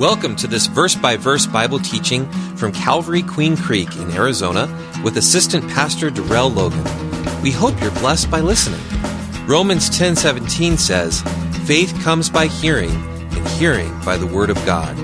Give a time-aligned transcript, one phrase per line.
[0.00, 2.24] Welcome to this verse by verse Bible teaching
[2.56, 4.66] from Calvary Queen Creek in Arizona
[5.04, 6.82] with Assistant Pastor Darrell Logan.
[7.42, 8.80] We hope you're blessed by listening.
[9.46, 11.20] Romans 10:17 says,
[11.66, 12.92] "Faith comes by hearing,
[13.32, 14.96] and hearing by the word of God."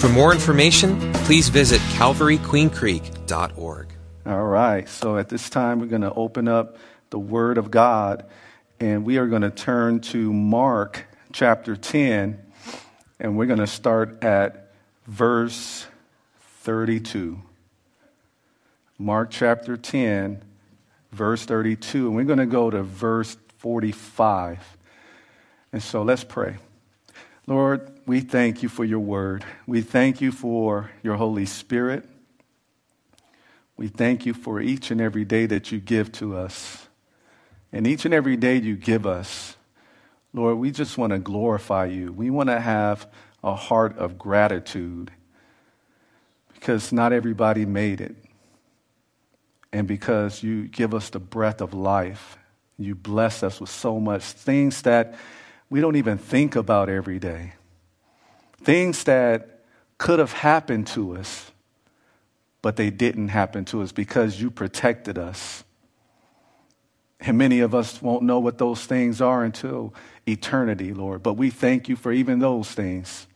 [0.00, 3.86] For more information, please visit calvaryqueencreek.org.
[4.24, 4.88] All right.
[4.88, 6.76] So at this time we're going to open up
[7.10, 8.22] the word of God
[8.78, 12.38] and we are going to turn to Mark chapter 10
[13.20, 14.72] and we're going to start at
[15.06, 15.86] verse
[16.62, 17.40] 32.
[18.98, 20.42] Mark chapter 10,
[21.12, 22.06] verse 32.
[22.06, 24.76] And we're going to go to verse 45.
[25.72, 26.56] And so let's pray.
[27.46, 29.44] Lord, we thank you for your word.
[29.66, 32.08] We thank you for your Holy Spirit.
[33.76, 36.88] We thank you for each and every day that you give to us.
[37.72, 39.56] And each and every day you give us
[40.32, 42.12] Lord, we just want to glorify you.
[42.12, 43.06] We want to have
[43.42, 45.10] a heart of gratitude
[46.54, 48.16] because not everybody made it.
[49.72, 52.38] And because you give us the breath of life,
[52.78, 55.14] you bless us with so much things that
[55.70, 57.52] we don't even think about every day.
[58.62, 59.60] Things that
[59.98, 61.50] could have happened to us,
[62.62, 65.64] but they didn't happen to us because you protected us.
[67.20, 69.92] And many of us won't know what those things are until
[70.28, 71.22] eternity, Lord.
[71.22, 73.26] But we thank you for even those things.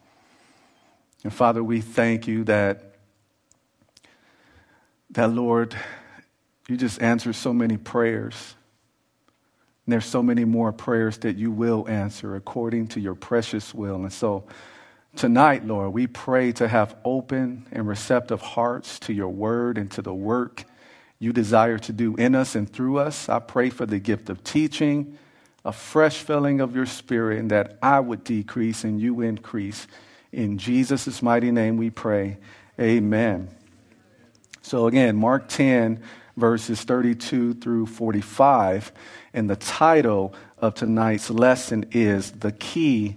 [1.24, 2.96] And Father, we thank you that,
[5.10, 5.76] that Lord,
[6.68, 8.54] you just answer so many prayers.
[9.86, 13.96] And there's so many more prayers that you will answer according to your precious will.
[13.96, 14.44] And so
[15.16, 20.02] tonight, Lord, we pray to have open and receptive hearts to your word and to
[20.02, 20.64] the work
[21.18, 23.28] you desire to do in us and through us.
[23.28, 25.18] I pray for the gift of teaching,
[25.64, 29.86] a fresh filling of your spirit, and that I would decrease and you increase.
[30.32, 32.38] In Jesus' mighty name we pray.
[32.80, 33.48] Amen.
[34.62, 36.02] So again, Mark 10,
[36.36, 38.92] verses 32 through 45.
[39.34, 43.16] And the title of tonight's lesson is The Key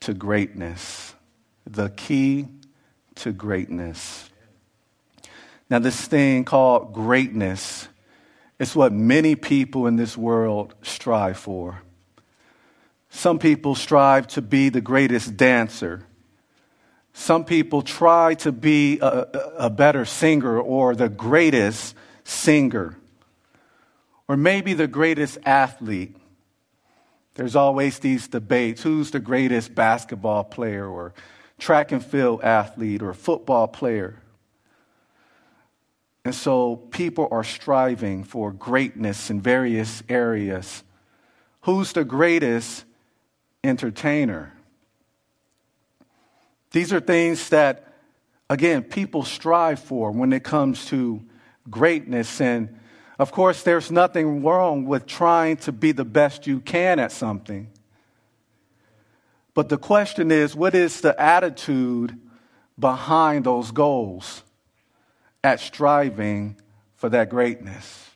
[0.00, 1.14] to Greatness.
[1.66, 2.48] The Key
[3.16, 4.30] to Greatness.
[5.70, 7.88] Now, this thing called greatness
[8.64, 11.82] is what many people in this world strive for.
[13.10, 16.06] Some people strive to be the greatest dancer.
[17.12, 19.26] Some people try to be a,
[19.58, 22.96] a, better singer or the greatest singer,
[24.26, 26.16] or maybe the greatest athlete.
[27.34, 31.12] There's always these debates who's the greatest basketball player, or
[31.58, 34.20] track and field athlete, or football player.
[36.24, 40.82] And so people are striving for greatness in various areas.
[41.62, 42.84] Who's the greatest
[43.62, 44.54] entertainer?
[46.70, 47.92] These are things that,
[48.48, 51.22] again, people strive for when it comes to
[51.70, 52.40] greatness.
[52.40, 52.80] And
[53.18, 57.68] of course, there's nothing wrong with trying to be the best you can at something.
[59.52, 62.18] But the question is what is the attitude
[62.78, 64.43] behind those goals?
[65.44, 66.56] At striving
[66.96, 68.10] for that greatness.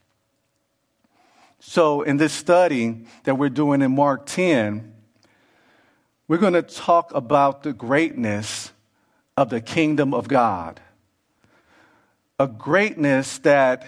[1.60, 4.94] So, in this study that we're doing in Mark 10,
[6.26, 8.72] we're going to talk about the greatness
[9.36, 10.80] of the kingdom of God.
[12.38, 13.86] A greatness that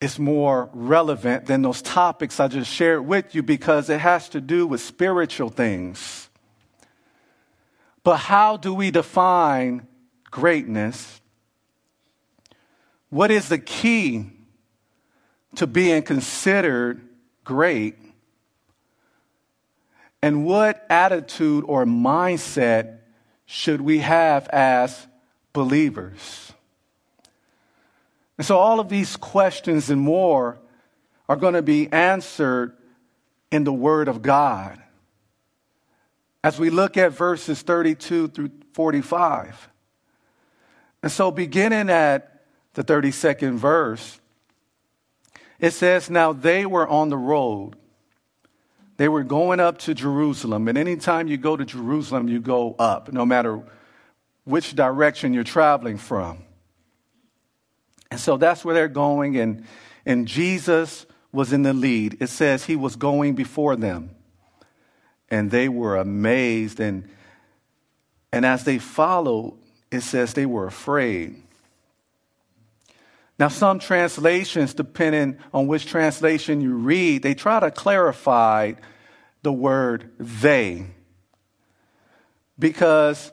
[0.00, 4.40] is more relevant than those topics I just shared with you because it has to
[4.40, 6.28] do with spiritual things.
[8.02, 9.86] But how do we define
[10.30, 11.20] greatness?
[13.14, 14.26] What is the key
[15.54, 17.00] to being considered
[17.44, 17.96] great?
[20.20, 22.98] And what attitude or mindset
[23.46, 25.06] should we have as
[25.52, 26.52] believers?
[28.36, 30.58] And so, all of these questions and more
[31.28, 32.76] are going to be answered
[33.52, 34.82] in the Word of God
[36.42, 39.68] as we look at verses 32 through 45.
[41.04, 42.33] And so, beginning at
[42.74, 44.20] the 32nd verse,
[45.58, 47.76] it says, Now they were on the road.
[48.96, 50.68] They were going up to Jerusalem.
[50.68, 53.62] And anytime you go to Jerusalem, you go up, no matter
[54.44, 56.44] which direction you're traveling from.
[58.10, 59.36] And so that's where they're going.
[59.36, 59.64] And,
[60.06, 62.18] and Jesus was in the lead.
[62.20, 64.10] It says he was going before them.
[65.28, 66.78] And they were amazed.
[66.78, 67.08] And,
[68.32, 69.58] and as they followed,
[69.90, 71.42] it says they were afraid.
[73.44, 78.72] Now, some translations, depending on which translation you read, they try to clarify
[79.42, 80.86] the word they.
[82.58, 83.30] because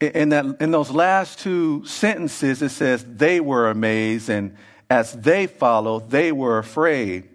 [0.00, 4.54] in, that, in those last two sentences, it says they were amazed, and
[4.88, 7.28] as they followed, they were afraid.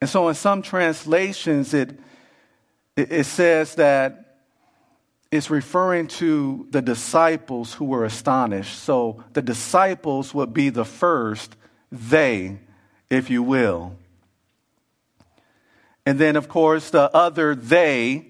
[0.00, 1.98] And so in some translations, it,
[2.96, 4.25] it says that
[5.30, 8.78] it's referring to the disciples who were astonished.
[8.78, 11.56] So the disciples would be the first,
[11.90, 12.58] they,
[13.10, 13.96] if you will.
[16.04, 18.26] And then, of course, the other they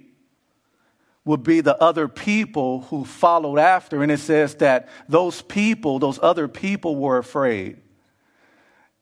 [1.26, 4.02] would be the other people who followed after.
[4.02, 7.78] And it says that those people, those other people, were afraid.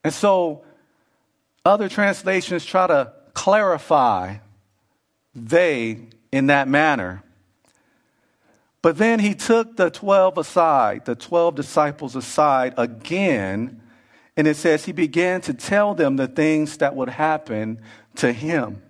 [0.02, 0.64] And so,
[1.64, 4.36] other translations try to clarify
[5.34, 7.22] they in that manner.
[8.84, 13.80] But then he took the 12 aside, the 12 disciples aside again,
[14.36, 17.80] and it says he began to tell them the things that would happen
[18.16, 18.82] to him.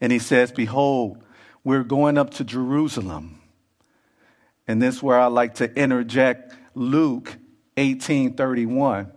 [0.00, 1.18] And he says, Behold,
[1.64, 3.40] we're going up to Jerusalem.
[4.68, 7.36] And this is where I like to interject Luke
[7.76, 9.10] 18:31.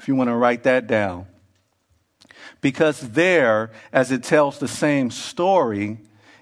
[0.00, 1.26] If you want to write that down.
[2.62, 5.98] Because there, as it tells the same story,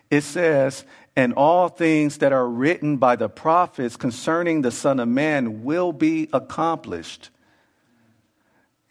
[0.09, 0.85] it says,
[1.17, 5.93] and all things that are written by the prophets concerning the Son of Man will
[5.93, 7.31] be accomplished.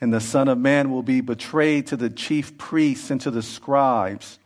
[0.02, 3.44] And the Son of Man will be betrayed to the chief priests and to the
[3.44, 4.40] scribes.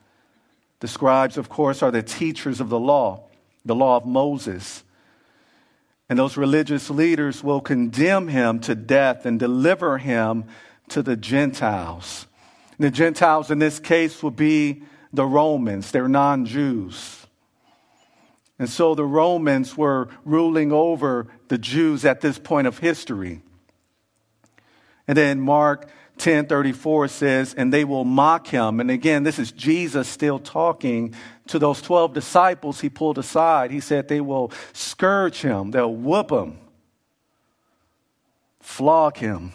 [0.82, 3.24] The scribes, of course, are the teachers of the law,
[3.64, 4.84] the law of Moses.
[6.10, 10.46] And those religious leaders will condemn him to death and deliver him
[10.90, 12.28] to the Gentiles.
[12.78, 14.84] And the Gentiles in this case will be
[15.14, 17.19] the Romans, they're non Jews.
[18.60, 23.42] And so the Romans were ruling over the Jews at this point of history.
[25.08, 30.08] And then Mark 10:34 says, "And they will mock him." And again, this is Jesus
[30.10, 31.16] still talking
[31.48, 33.72] to those 12 disciples he pulled aside.
[33.72, 36.60] He said they will scourge him, they'll whoop him,
[38.60, 39.54] flog him.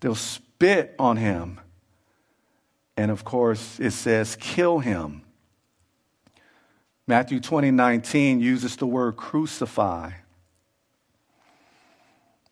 [0.00, 1.60] They'll spit on him.
[2.96, 5.22] And of course, it says kill him.
[7.06, 10.12] Matthew 20, 19 uses the word crucify.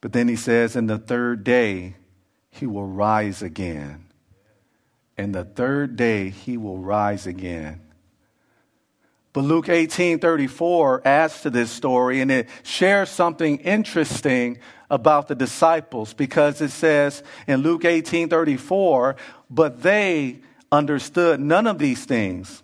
[0.01, 1.97] But then he says, in the third day,
[2.51, 4.07] he will rise again.
[5.17, 7.81] In the third day, he will rise again.
[9.33, 14.59] But Luke 18 34 adds to this story and it shares something interesting
[14.89, 19.17] about the disciples because it says in Luke 18 34,
[19.51, 20.39] but they
[20.71, 22.63] understood none of these things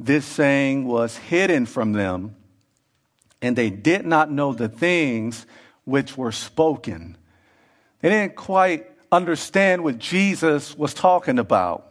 [0.00, 2.34] this saying was hidden from them,
[3.42, 5.46] and they did not know the things
[5.84, 7.18] which were spoken.
[8.00, 11.86] They didn't quite understand what Jesus was talking about.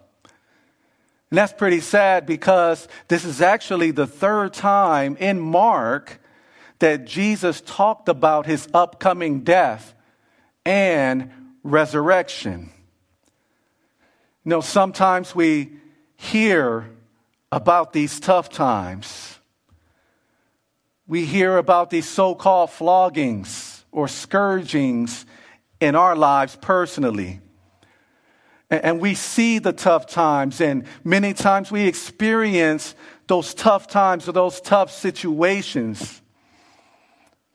[1.30, 6.20] And that's pretty sad because this is actually the third time in Mark
[6.80, 9.94] that Jesus talked about his upcoming death
[10.66, 11.30] and
[11.62, 12.72] resurrection.
[14.44, 15.74] You know, sometimes we
[16.18, 16.90] hear
[17.52, 19.40] about these tough times.
[21.08, 25.26] We hear about these so called floggings or scourgings
[25.80, 27.42] in our lives personally.
[28.70, 32.94] And we see the tough times, and many times we experience
[33.26, 36.22] those tough times or those tough situations.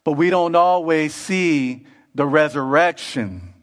[0.03, 1.87] But we don't always see
[2.17, 3.54] the resurrection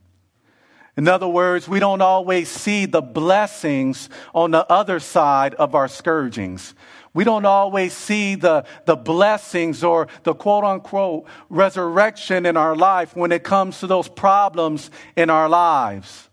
[0.98, 5.88] in other words, we don't always see the blessings on the other side of our
[5.88, 6.74] scourgings.
[7.14, 13.16] We don't always see the, the blessings or the quote unquote resurrection in our life
[13.16, 16.30] when it comes to those problems in our lives.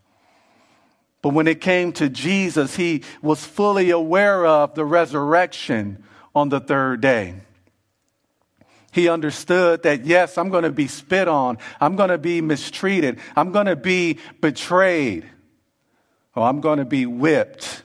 [1.21, 6.61] But when it came to Jesus, he was fully aware of the resurrection on the
[6.61, 7.35] third day.
[8.91, 11.57] He understood that, yes, I'm going to be spit on.
[11.79, 13.19] I'm going to be mistreated.
[13.35, 15.29] I'm going to be betrayed.
[16.35, 17.83] Or I'm going to be whipped.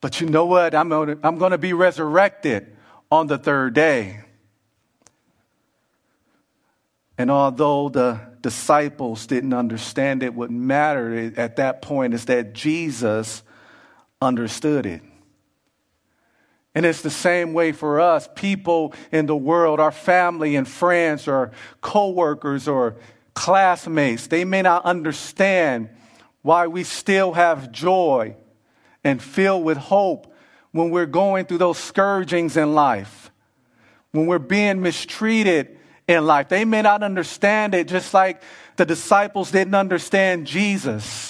[0.00, 0.74] But you know what?
[0.74, 2.76] I'm going, to, I'm going to be resurrected
[3.10, 4.20] on the third day.
[7.18, 13.42] And although the disciples didn't understand it, what mattered at that point is that Jesus
[14.22, 15.02] understood it.
[16.74, 21.26] And it's the same way for us, people in the world, our family and friends
[21.26, 21.50] or
[21.80, 22.96] coworkers or
[23.34, 24.28] classmates.
[24.28, 25.88] They may not understand
[26.42, 28.36] why we still have joy
[29.02, 30.32] and fill with hope
[30.72, 33.32] when we're going through those scourgings in life,
[34.12, 36.48] when we're being mistreated in life.
[36.48, 38.42] They may not understand it just like
[38.76, 41.29] the disciples didn't understand Jesus.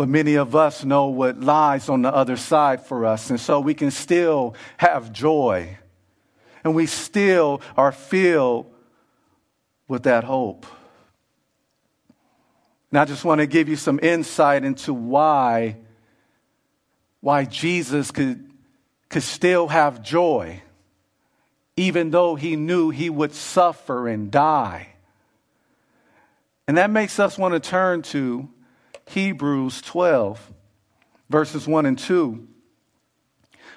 [0.00, 3.28] But many of us know what lies on the other side for us.
[3.28, 5.76] And so we can still have joy.
[6.64, 8.72] And we still are filled
[9.88, 10.64] with that hope.
[12.90, 15.76] And I just want to give you some insight into why,
[17.20, 18.50] why Jesus could,
[19.10, 20.62] could still have joy,
[21.76, 24.94] even though he knew he would suffer and die.
[26.66, 28.48] And that makes us want to turn to
[29.10, 30.52] Hebrews 12,
[31.28, 32.46] verses 1 and 2.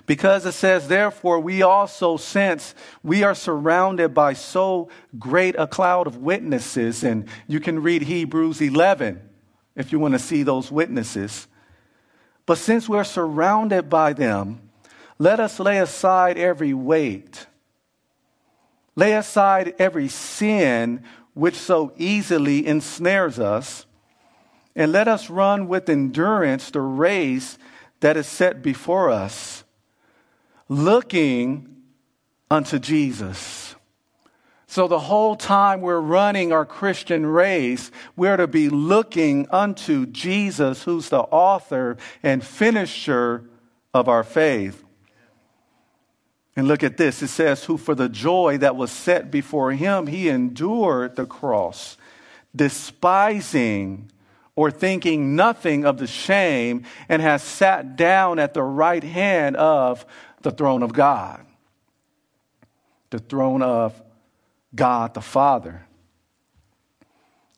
[0.05, 6.07] Because it says, Therefore, we also, since we are surrounded by so great a cloud
[6.07, 9.21] of witnesses, and you can read Hebrews 11
[9.75, 11.47] if you want to see those witnesses.
[12.45, 14.69] But since we're surrounded by them,
[15.17, 17.47] let us lay aside every weight,
[18.95, 23.85] lay aside every sin which so easily ensnares us,
[24.75, 27.57] and let us run with endurance the race
[27.99, 29.63] that is set before us,
[30.67, 31.83] looking
[32.49, 33.75] unto Jesus.
[34.67, 40.83] So, the whole time we're running our Christian race, we're to be looking unto Jesus,
[40.83, 43.43] who's the author and finisher
[43.93, 44.83] of our faith.
[46.55, 47.21] And look at this.
[47.21, 51.97] It says, Who for the joy that was set before him, he endured the cross,
[52.55, 54.11] despising
[54.55, 60.05] or thinking nothing of the shame, and has sat down at the right hand of
[60.41, 61.43] the throne of God,
[63.09, 63.99] the throne of
[64.75, 65.85] God the Father.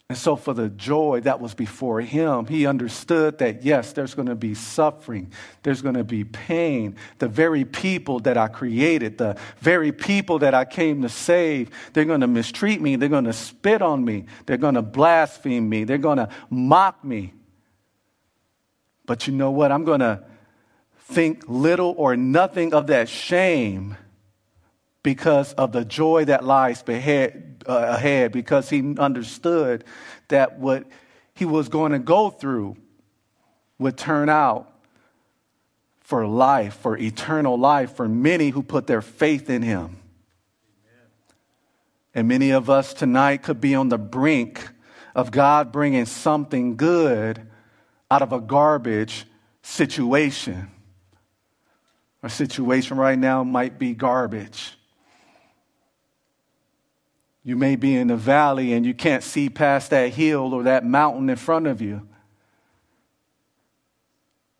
[0.07, 4.27] And so, for the joy that was before him, he understood that yes, there's going
[4.27, 5.31] to be suffering,
[5.63, 6.95] there's going to be pain.
[7.17, 12.05] The very people that I created, the very people that I came to save, they're
[12.05, 15.85] going to mistreat me, they're going to spit on me, they're going to blaspheme me,
[15.85, 17.33] they're going to mock me.
[19.07, 19.71] But you know what?
[19.71, 20.23] I'm going to
[20.99, 23.97] think little or nothing of that shame
[25.05, 29.83] because of the joy that lies ahead, uh, ahead because he understood
[30.29, 30.83] that what
[31.35, 32.75] he was going to go through
[33.77, 34.73] would turn out
[35.99, 39.83] for life, for eternal life, for many who put their faith in him.
[39.83, 41.07] Amen.
[42.15, 44.67] And many of us tonight could be on the brink
[45.13, 47.47] of God bringing something good
[48.09, 49.25] out of a garbage
[49.61, 50.71] situation.
[52.23, 54.74] Our situation right now might be garbage.
[57.47, 60.83] You may be in a valley and you can't see past that hill or that
[60.83, 62.01] mountain in front of you.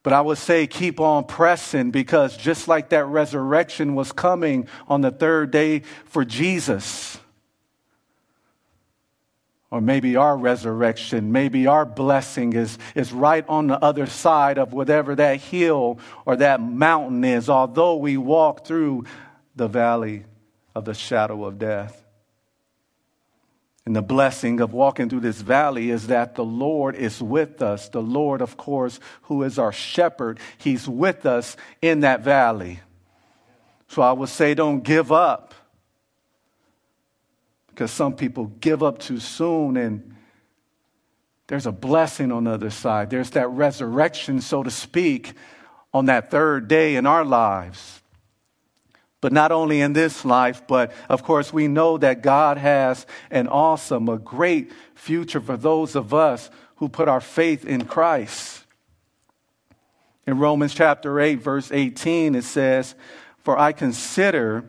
[0.04, 5.02] But I would say keep on pressing because just like that resurrection was coming on
[5.02, 7.18] the third day for Jesus,
[9.72, 14.74] or maybe our resurrection, maybe our blessing is, is right on the other side of
[14.74, 19.06] whatever that hill or that mountain is, although we walk through
[19.56, 20.24] the valley
[20.76, 22.05] of the shadow of death.
[23.86, 27.88] And the blessing of walking through this valley is that the Lord is with us.
[27.90, 32.80] The Lord, of course, who is our shepherd, He's with us in that valley.
[33.88, 35.54] So I would say, don't give up.
[37.68, 40.16] Because some people give up too soon, and
[41.48, 43.12] there's a blessing on the other side.
[43.12, 45.34] There's that resurrection, so to speak,
[45.94, 48.02] on that third day in our lives.
[49.26, 53.48] But not only in this life, but of course, we know that God has an
[53.48, 58.64] awesome, a great future for those of us who put our faith in Christ.
[60.28, 62.94] In Romans chapter 8, verse 18, it says,
[63.40, 64.66] For I consider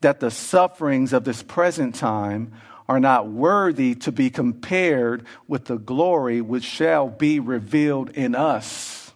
[0.00, 2.52] that the sufferings of this present time
[2.88, 9.12] are not worthy to be compared with the glory which shall be revealed in us.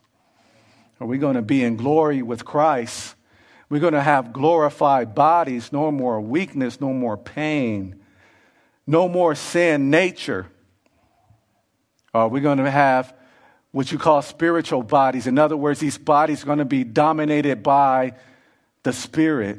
[1.00, 3.13] Are we going to be in glory with Christ?
[3.74, 7.98] We're going to have glorified bodies, no more weakness, no more pain,
[8.86, 10.46] no more sin nature.
[12.14, 13.12] Uh, we're going to have
[13.72, 15.26] what you call spiritual bodies.
[15.26, 18.12] In other words, these bodies are going to be dominated by
[18.84, 19.58] the Spirit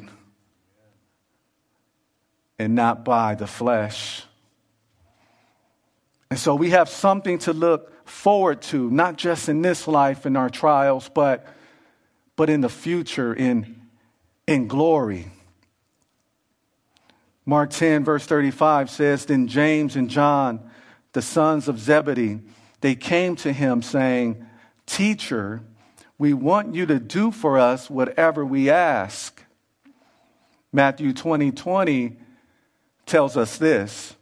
[2.57, 4.23] and not by the flesh.
[6.29, 10.37] And so we have something to look forward to, not just in this life in
[10.37, 11.45] our trials, but,
[12.37, 13.74] but in the future, in
[14.47, 15.27] in glory.
[17.45, 20.69] Mark 10, verse 35 says, Then James and John,
[21.13, 22.39] the sons of Zebedee,
[22.81, 24.45] they came to him saying,
[24.85, 25.61] Teacher,
[26.17, 29.43] we want you to do for us whatever we ask.
[30.71, 32.17] Matthew 20, 20
[33.05, 34.15] tells us this.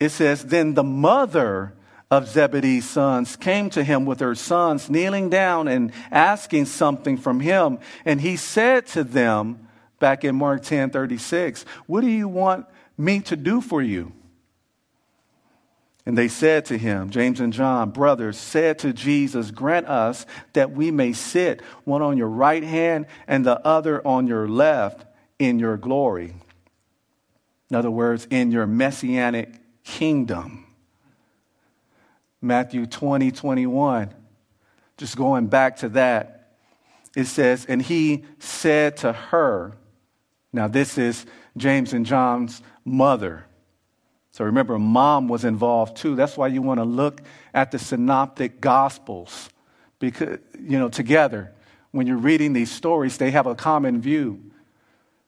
[0.00, 1.74] It says, Then the mother
[2.10, 7.40] of Zebedee's sons came to him with her sons, kneeling down and asking something from
[7.40, 7.78] him.
[8.04, 13.20] And he said to them, back in Mark 10 36, What do you want me
[13.20, 14.12] to do for you?
[16.06, 20.24] And they said to him, James and John, brothers, said to Jesus, Grant us
[20.54, 25.04] that we may sit, one on your right hand and the other on your left,
[25.38, 26.34] in your glory.
[27.68, 30.64] In other words, in your messianic kingdom.
[32.40, 34.14] Matthew 20, 21.
[34.96, 36.52] Just going back to that,
[37.16, 39.76] it says, And he said to her,
[40.52, 41.26] Now, this is
[41.56, 43.44] James and John's mother.
[44.32, 46.14] So remember, mom was involved too.
[46.14, 49.48] That's why you want to look at the synoptic gospels
[49.98, 51.52] because, you know, together.
[51.90, 54.52] When you're reading these stories, they have a common view.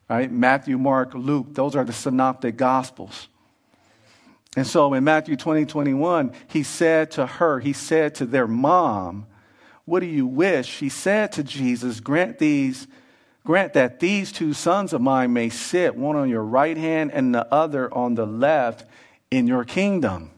[0.09, 0.31] Right?
[0.31, 3.29] Matthew, Mark, Luke, those are the synoptic gospels.
[4.57, 9.27] And so in Matthew 20, 21, he said to her, he said to their mom,
[9.85, 10.79] What do you wish?
[10.79, 12.87] He said to Jesus, Grant these
[13.45, 17.35] Grant that these two sons of mine may sit, one on your right hand and
[17.35, 18.85] the other on the left,
[19.31, 20.31] in your kingdom.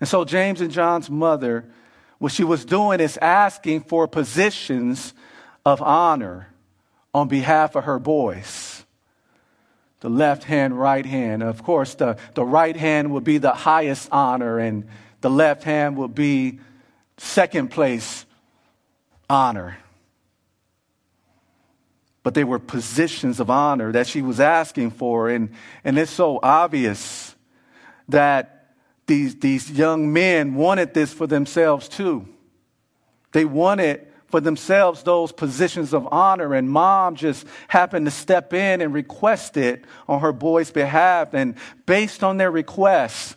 [0.00, 1.70] And so, James and John's mother,
[2.18, 5.14] what she was doing is asking for positions
[5.64, 6.52] of honor
[7.14, 8.69] on behalf of her boys.
[10.00, 11.42] The left hand, right hand.
[11.42, 14.88] Of course, the, the right hand would be the highest honor, and
[15.20, 16.60] the left hand would be
[17.18, 18.24] second place
[19.28, 19.76] honor
[22.22, 25.30] but they were positions of honor that she was asking for.
[25.30, 25.50] And,
[25.84, 27.34] and it's so obvious
[28.08, 28.74] that
[29.06, 32.28] these, these young men wanted this for themselves too.
[33.32, 38.80] They wanted for themselves those positions of honor, and mom just happened to step in
[38.80, 41.34] and request it on her boy's behalf.
[41.34, 41.56] And
[41.86, 43.36] based on their request,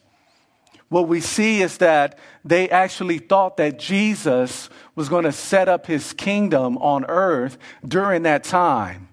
[0.89, 5.87] what we see is that they actually thought that Jesus was going to set up
[5.87, 9.07] his kingdom on earth during that time.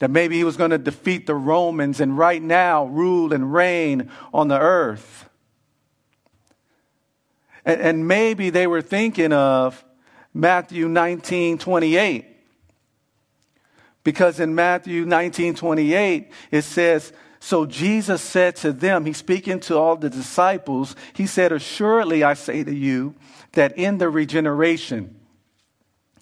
[0.00, 4.10] That maybe he was going to defeat the Romans and right now rule and reign
[4.34, 5.28] on the earth.
[7.64, 9.84] And, and maybe they were thinking of
[10.34, 12.26] Matthew 19 28.
[14.04, 17.12] Because in Matthew 19 28, it says,
[17.44, 22.34] so Jesus said to them, He's speaking to all the disciples, He said, Assuredly I
[22.34, 23.16] say to you
[23.52, 25.16] that in the regeneration,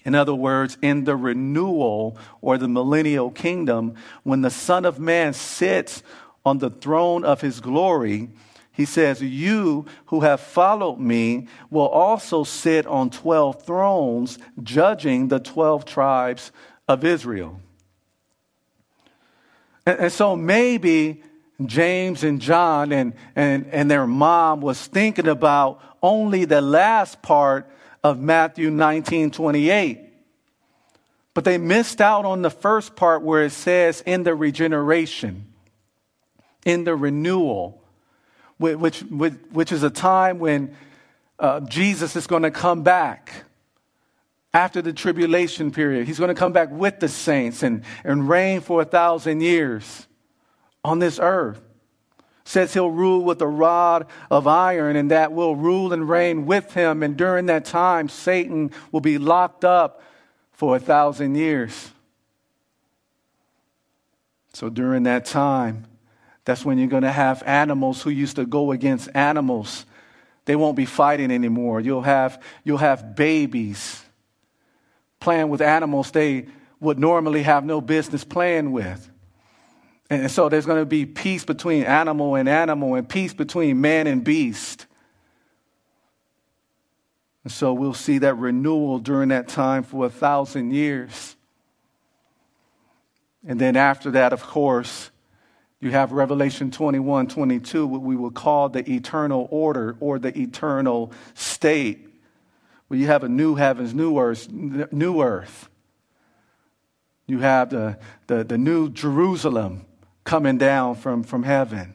[0.04, 5.34] in other words, in the renewal or the millennial kingdom, when the Son of Man
[5.34, 6.02] sits
[6.44, 8.30] on the throne of his glory,
[8.72, 15.40] he says, You who have followed me will also sit on 12 thrones, judging the
[15.40, 16.52] 12 tribes
[16.88, 17.60] of Israel.
[19.86, 21.22] And, and so maybe
[21.64, 27.70] James and John and, and, and their mom was thinking about only the last part
[28.02, 30.06] of Matthew 19 28.
[31.32, 35.46] But they missed out on the first part where it says, in the regeneration,
[36.64, 37.79] in the renewal,
[38.60, 40.76] which, which, is a time when
[41.38, 43.44] uh, Jesus is going to come back
[44.52, 46.06] after the tribulation period.
[46.06, 50.06] He's going to come back with the saints and, and reign for a thousand years
[50.84, 51.60] on this earth.
[52.44, 56.74] Says he'll rule with a rod of iron, and that will rule and reign with
[56.74, 57.02] him.
[57.02, 60.02] And during that time, Satan will be locked up
[60.52, 61.92] for a thousand years.
[64.52, 65.86] So during that time,
[66.44, 69.84] that's when you're going to have animals who used to go against animals.
[70.46, 71.80] They won't be fighting anymore.
[71.80, 74.02] You'll have, you'll have babies
[75.20, 76.46] playing with animals they
[76.80, 79.08] would normally have no business playing with.
[80.08, 84.06] And so there's going to be peace between animal and animal and peace between man
[84.06, 84.86] and beast.
[87.44, 91.36] And so we'll see that renewal during that time for a thousand years.
[93.46, 95.10] And then after that, of course,
[95.80, 101.12] you have Revelation 21 22, what we will call the eternal order or the eternal
[101.34, 102.06] state
[102.90, 105.68] where you have a new heavens, new earth, new earth.
[107.28, 109.86] You have the, the, the new Jerusalem
[110.24, 111.94] coming down from, from heaven.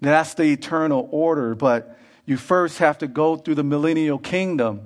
[0.00, 4.82] That's the eternal order, but you first have to go through the millennial kingdom.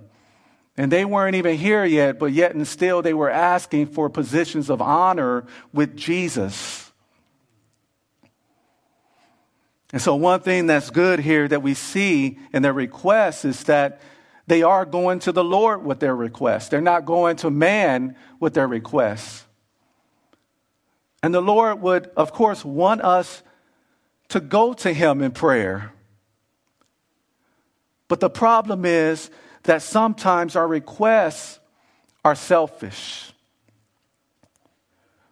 [0.78, 4.70] And they weren't even here yet, but yet and still they were asking for positions
[4.70, 6.87] of honor with Jesus.
[9.92, 14.00] And so, one thing that's good here that we see in their request is that
[14.46, 16.68] they are going to the Lord with their requests.
[16.68, 19.44] They're not going to man with their requests.
[21.22, 23.42] And the Lord would, of course, want us
[24.28, 25.92] to go to Him in prayer
[28.08, 29.30] But the problem is
[29.64, 31.60] that sometimes our requests
[32.24, 33.32] are selfish.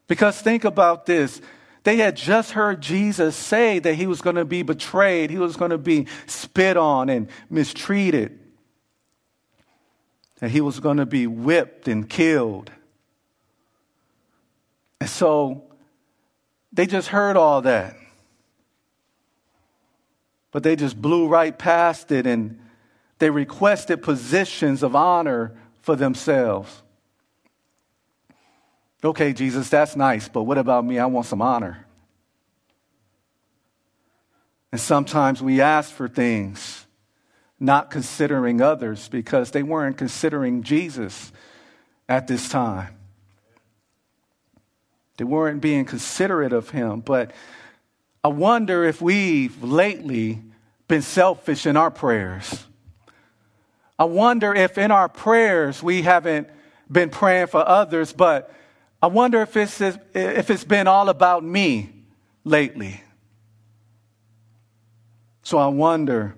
[0.08, 1.40] Because think about this.
[1.86, 5.56] They had just heard Jesus say that he was going to be betrayed, he was
[5.56, 8.40] going to be spit on and mistreated,
[10.40, 12.72] that he was going to be whipped and killed.
[15.00, 15.62] And so
[16.72, 17.94] they just heard all that.
[20.50, 22.58] But they just blew right past it and
[23.20, 26.82] they requested positions of honor for themselves.
[29.04, 30.98] Okay, Jesus, that's nice, but what about me?
[30.98, 31.86] I want some honor.
[34.72, 36.86] And sometimes we ask for things
[37.58, 41.32] not considering others because they weren't considering Jesus
[42.08, 42.94] at this time.
[45.16, 47.00] They weren't being considerate of him.
[47.00, 47.32] But
[48.22, 50.42] I wonder if we've lately
[50.88, 52.64] been selfish in our prayers.
[53.98, 56.48] I wonder if in our prayers we haven't
[56.90, 58.52] been praying for others, but
[59.06, 61.90] I wonder if it's, if it's been all about me
[62.42, 63.00] lately.
[65.44, 66.34] So I wonder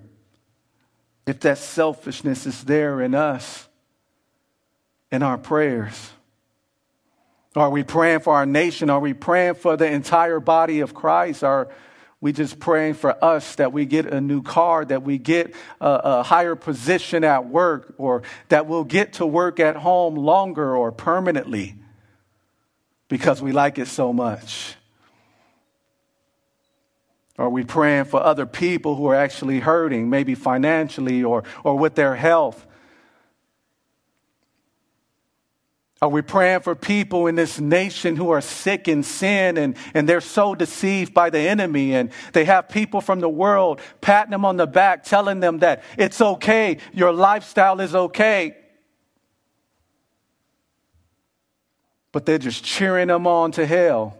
[1.25, 3.67] if that selfishness is there in us,
[5.11, 6.11] in our prayers.
[7.55, 8.91] Are we praying for our nation?
[8.91, 11.43] Are we praying for the entire body of Christ?
[11.43, 11.69] Are
[12.21, 15.89] we just praying for us that we get a new car, that we get a,
[16.03, 20.91] a higher position at work, or that we'll get to work at home longer or
[20.91, 21.78] permanently?
[23.09, 24.75] Because we like it so much?
[27.37, 31.95] Are we praying for other people who are actually hurting, maybe financially or, or with
[31.95, 32.65] their health?
[36.01, 40.07] Are we praying for people in this nation who are sick in sin and, and
[40.07, 41.93] they're so deceived by the enemy?
[41.93, 45.83] And they have people from the world patting them on the back, telling them that
[45.97, 48.55] it's okay, your lifestyle is okay.
[52.11, 54.17] But they're just cheering them on to hell?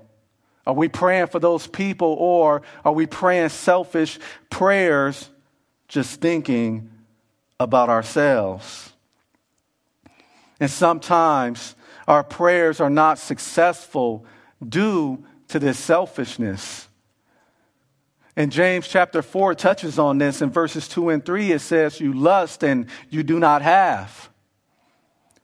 [0.66, 5.30] Are we praying for those people or are we praying selfish prayers
[5.88, 6.92] just thinking
[7.60, 8.94] about ourselves?
[10.60, 11.76] And sometimes
[12.08, 14.26] our prayers are not successful
[14.68, 16.88] due to this selfishness.
[18.36, 21.52] And James chapter 4 touches on this in verses 2 and 3.
[21.52, 24.29] It says, You lust and you do not have.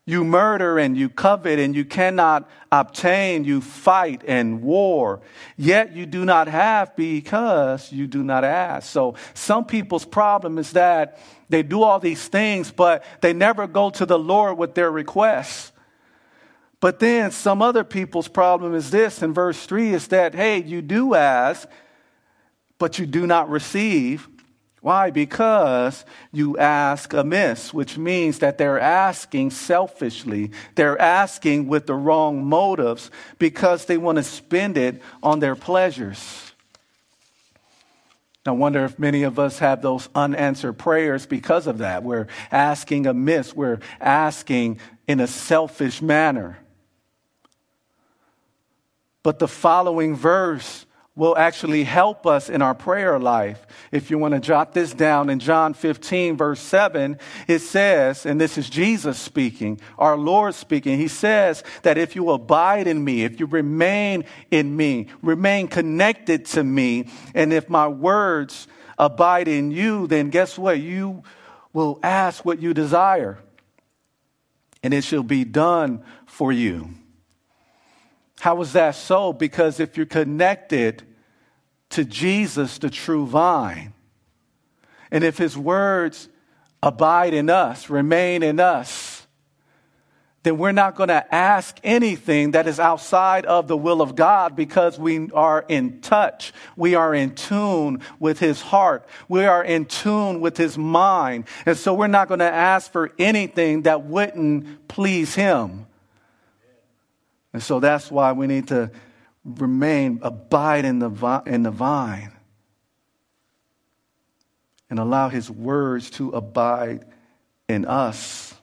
[0.07, 3.43] You murder and you covet and you cannot obtain.
[3.43, 5.21] You fight and war.
[5.57, 8.87] Yet you do not have because you do not ask.
[8.87, 13.89] So some people's problem is that they do all these things, but they never go
[13.91, 15.71] to the Lord with their requests.
[16.79, 20.83] But then some other people's problem is this in verse 3 is that, hey, you
[20.83, 21.67] do ask,
[22.77, 24.27] but you do not receive
[24.86, 25.10] why?
[25.10, 30.52] Because you ask amiss, which means that they're asking selfishly.
[30.76, 36.52] They're asking with the wrong motives because they want to spend it on their pleasures.
[38.45, 42.04] I wonder if many of us have those unanswered prayers because of that.
[42.04, 46.60] We're asking amiss, we're asking in a selfish manner.
[49.24, 50.85] But the following verse
[51.15, 53.65] will actually help us in our prayer life.
[53.91, 58.39] If you want to jot this down in John 15, verse 7, it says, and
[58.39, 63.23] this is Jesus speaking, our Lord speaking, he says that if you abide in me,
[63.23, 69.71] if you remain in me, remain connected to me, and if my words abide in
[69.71, 70.80] you, then guess what?
[70.80, 71.23] You
[71.71, 73.39] will ask what you desire,
[74.84, 76.89] and it shall be done for you.
[78.39, 79.34] How is that so?
[79.34, 81.04] Because if you're connected
[81.91, 83.93] to Jesus, the true vine,
[85.12, 86.30] and if his words
[86.84, 89.26] abide in us, remain in us,
[90.45, 94.56] then we're not going to ask anything that is outside of the will of God
[94.56, 96.54] because we are in touch.
[96.78, 99.08] We are in tune with His heart.
[99.28, 101.45] We are in tune with His mind.
[101.65, 105.88] And so we're not going to ask for anything that wouldn't please Him.
[107.55, 108.91] And so that's why we need to
[109.45, 112.33] remain, abide in the, in the vine
[114.89, 117.05] and allow his words to abide
[117.69, 118.53] in us.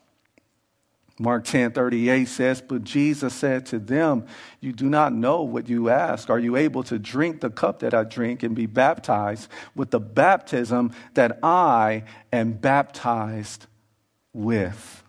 [1.18, 4.26] Mark 10 38 says, But Jesus said to them,
[4.60, 6.28] You do not know what you ask.
[6.28, 10.00] Are you able to drink the cup that I drink and be baptized with the
[10.00, 13.64] baptism that I am baptized
[14.34, 15.01] with?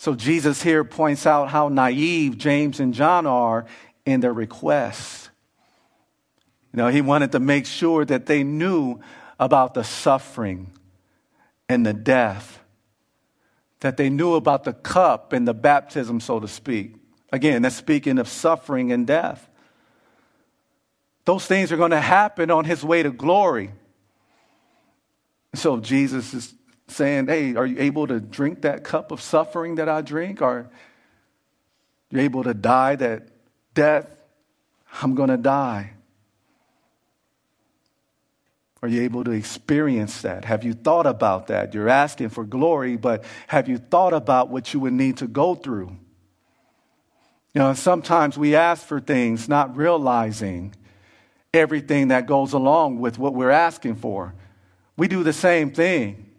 [0.00, 3.66] So Jesus here points out how naive James and John are
[4.06, 5.28] in their requests.
[6.72, 9.00] You know, he wanted to make sure that they knew
[9.38, 10.72] about the suffering
[11.68, 12.60] and the death,
[13.80, 16.94] that they knew about the cup and the baptism, so to speak.
[17.30, 19.50] Again, that's speaking of suffering and death.
[21.26, 23.70] Those things are going to happen on his way to glory.
[25.52, 26.54] So Jesus is
[26.90, 30.42] saying, Hey, are you able to drink that cup of suffering that I drink?
[30.42, 30.70] Are
[32.10, 33.28] you able to die that
[33.74, 34.08] death?
[35.02, 35.92] I'm going to die.
[38.82, 40.46] Are you able to experience that?
[40.46, 41.74] Have you thought about that?
[41.74, 45.54] You're asking for glory, but have you thought about what you would need to go
[45.54, 45.96] through?
[47.52, 50.74] You know, sometimes we ask for things not realizing
[51.52, 54.34] everything that goes along with what we're asking for.
[54.96, 56.29] We do the same thing.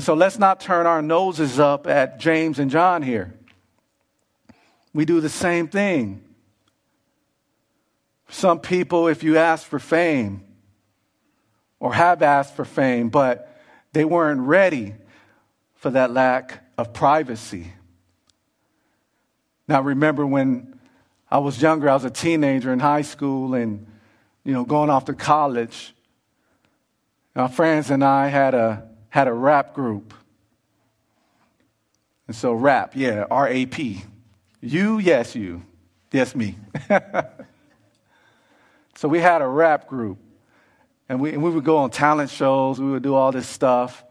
[0.00, 3.34] And so let's not turn our noses up at James and John here.
[4.94, 6.22] We do the same thing.
[8.30, 10.42] Some people, if you ask for fame,
[11.80, 13.54] or have asked for fame, but
[13.92, 14.94] they weren't ready
[15.74, 17.70] for that lack of privacy.
[19.68, 20.80] Now, remember when
[21.30, 23.86] I was younger, I was a teenager in high school and,
[24.44, 25.94] you know, going off to college.
[27.34, 30.14] My friends and I had a, had a rap group.
[32.26, 34.04] And so, rap, yeah, R A P.
[34.60, 35.62] You, yes, you.
[36.12, 36.56] Yes, me.
[38.96, 40.18] so, we had a rap group.
[41.08, 44.04] And we, and we would go on talent shows, we would do all this stuff.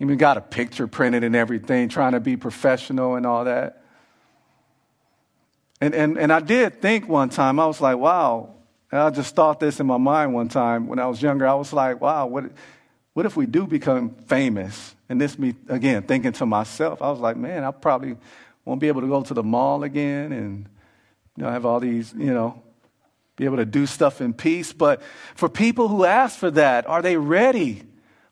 [0.00, 3.84] Even got a picture printed and everything, trying to be professional and all that.
[5.80, 8.54] And, and, and I did think one time, I was like, wow.
[8.90, 11.46] And I just thought this in my mind one time when I was younger.
[11.46, 12.50] I was like, wow, what,
[13.16, 14.94] what if we do become famous?
[15.08, 18.14] And this me, again, thinking to myself, I was like, man, I probably
[18.62, 20.68] won't be able to go to the mall again and
[21.34, 22.62] you know, have all these, you know,
[23.36, 24.74] be able to do stuff in peace.
[24.74, 25.00] But
[25.34, 27.84] for people who ask for that, are they ready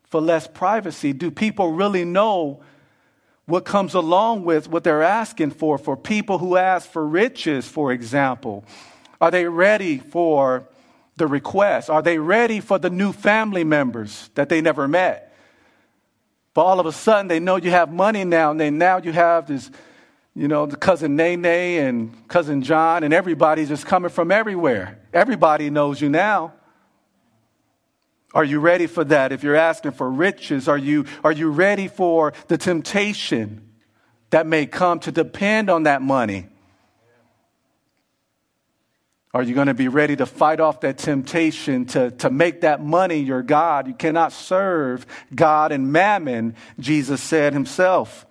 [0.03, 1.15] for less privacy?
[1.15, 2.63] Do people really know
[3.47, 5.79] what comes along with what they're asking for?
[5.79, 8.67] For people who ask for riches, for example,
[9.19, 10.69] are they ready for
[11.17, 11.91] the request?
[11.91, 15.35] Are they ready for the new family members that they never met?
[16.55, 19.13] But all of a sudden, they know you have money now, and then now you
[19.13, 19.71] have this
[20.37, 24.99] you know, the cousin Nene and cousin John, and everybody's just coming from everywhere.
[25.13, 26.55] Everybody knows you now.
[28.35, 29.31] Are you ready for that?
[29.31, 33.71] If you're asking for riches, are you, are you ready for the temptation
[34.31, 36.49] that may come to depend on that money?
[39.35, 42.81] Are you going to be ready to fight off that temptation to, to make that
[42.81, 43.89] money your God?
[43.89, 48.27] You cannot serve God and mammon, Jesus said himself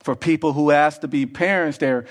[0.00, 1.76] for people who ask to be parents.
[1.76, 2.06] They're,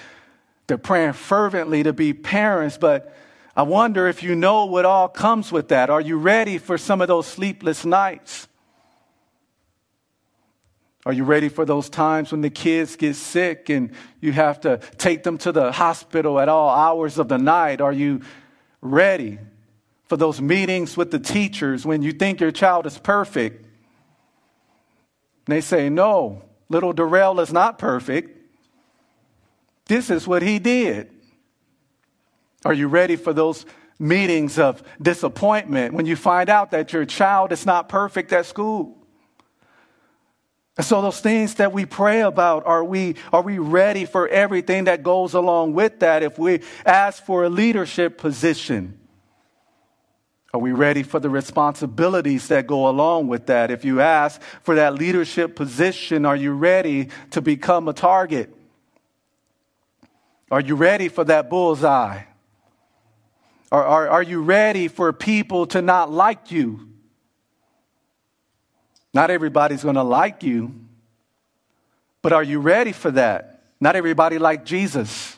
[0.67, 3.11] they're praying fervently to be parents, but
[3.55, 5.89] I wonder if you know what all comes with that.
[5.89, 8.47] Are you ready for some of those sleepless nights?
[11.07, 14.81] Are you ready for those times when the kids get sick and you have to
[14.97, 17.79] take them to the hospital at all hours of the night?
[17.79, 18.19] Are you
[18.81, 19.39] ready
[20.03, 23.63] for those meetings with the teachers when you think your child is perfect?
[25.45, 28.37] And they say, No, Little Darrell is not perfect.
[29.85, 31.09] This is what he did.
[32.65, 33.65] Are you ready for those
[33.97, 38.96] meetings of disappointment when you find out that your child is not perfect at school?
[40.79, 45.01] So those things that we pray about, are we, are we ready for everything that
[45.01, 46.21] goes along with that?
[46.21, 48.99] If we ask for a leadership position,
[50.53, 53.71] are we ready for the responsibilities that go along with that?
[53.71, 58.53] If you ask for that leadership position, are you ready to become a target?
[60.49, 62.21] Are you ready for that bullseye?
[63.71, 66.86] Are, are, are you ready for people to not like you?
[69.17, 70.75] Not everybody's going to like you,
[72.21, 73.63] but are you ready for that?
[73.79, 75.35] Not everybody like Jesus.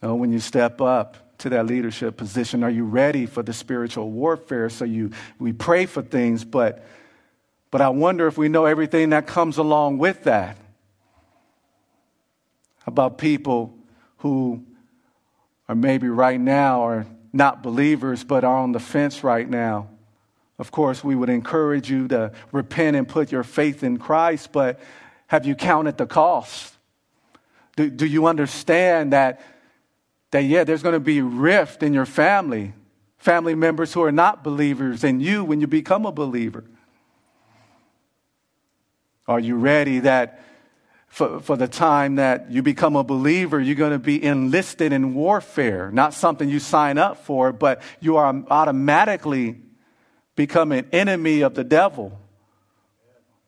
[0.00, 2.62] Oh, when you step up to that leadership position?
[2.62, 4.70] Are you ready for the spiritual warfare?
[4.70, 6.84] So you, we pray for things, but,
[7.72, 10.58] but I wonder if we know everything that comes along with that.
[12.86, 13.74] About people
[14.18, 14.64] who
[15.68, 19.88] are maybe right now are not believers, but are on the fence right now.
[20.58, 24.80] Of course, we would encourage you to repent and put your faith in Christ, but
[25.28, 26.74] have you counted the cost?
[27.76, 29.40] Do, do you understand that
[30.30, 32.74] that, yeah, there's going to be rift in your family,
[33.16, 36.64] family members who are not believers, and you when you become a believer.
[39.26, 40.42] Are you ready that
[41.18, 45.14] for, for the time that you become a believer, you're going to be enlisted in
[45.14, 49.56] warfare, not something you sign up for, but you are automatically
[50.36, 52.16] become an enemy of the devil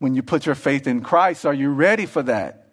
[0.01, 1.47] when you put your faith in Christ.
[1.47, 2.73] Are you ready for that?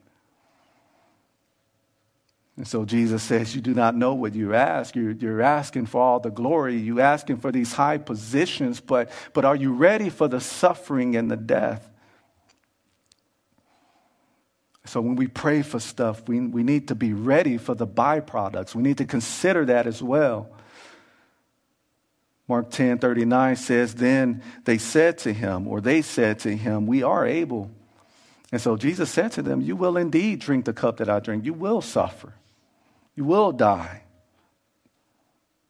[2.56, 4.96] And so Jesus says, You do not know what you ask.
[4.96, 6.76] You're, you're asking for all the glory.
[6.76, 11.30] You're asking for these high positions, but, but are you ready for the suffering and
[11.30, 11.88] the death?
[14.88, 18.74] So when we pray for stuff, we, we need to be ready for the byproducts.
[18.74, 20.50] We need to consider that as well.
[22.48, 27.04] Mark 10 39 says, Then they said to him, or they said to him, We
[27.04, 27.70] are able.
[28.52, 31.46] And so Jesus said to them, You will indeed drink the cup that I drink.
[31.46, 32.34] You will suffer.
[33.16, 34.04] You will die.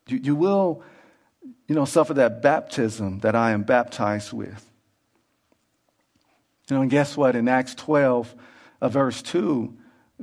[0.08, 0.84] You, you will,
[1.67, 4.63] you know, suffer that baptism that I am baptized with.
[6.69, 7.36] You know, and guess what?
[7.36, 8.36] In Acts 12,
[8.81, 9.75] uh, verse 2,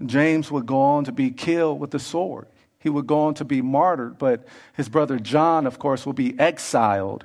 [0.07, 2.47] James would go on to be killed with the sword.
[2.79, 6.39] He would go on to be martyred, but his brother John, of course, will be
[6.39, 7.25] exiled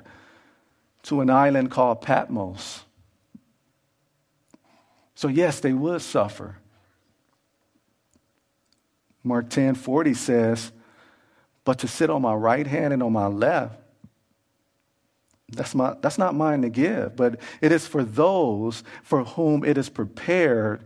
[1.02, 2.84] to an island called Patmos.
[5.14, 6.56] So, yes, they would suffer.
[9.22, 10.72] Mark 10 40 says,
[11.64, 13.78] But to sit on my right hand and on my left,
[15.52, 19.76] that's, my, that's not mine to give, but it is for those for whom it
[19.76, 20.84] is prepared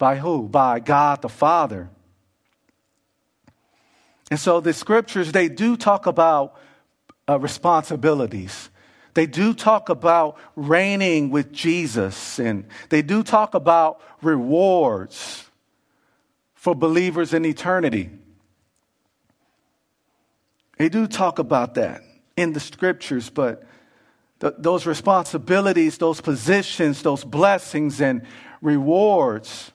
[0.00, 0.48] by who?
[0.48, 1.90] By God the Father.
[4.30, 6.56] And so the scriptures, they do talk about
[7.28, 8.70] uh, responsibilities.
[9.12, 15.44] They do talk about reigning with Jesus, and they do talk about rewards
[16.54, 18.08] for believers in eternity.
[20.78, 22.00] They do talk about that
[22.38, 23.64] in the scriptures, but
[24.40, 28.22] th- those responsibilities, those positions, those blessings and
[28.62, 29.72] rewards,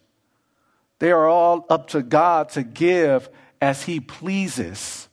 [0.99, 3.29] they are all up to God to give
[3.61, 5.07] as He pleases,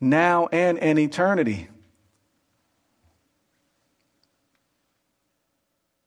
[0.00, 1.68] now and in eternity.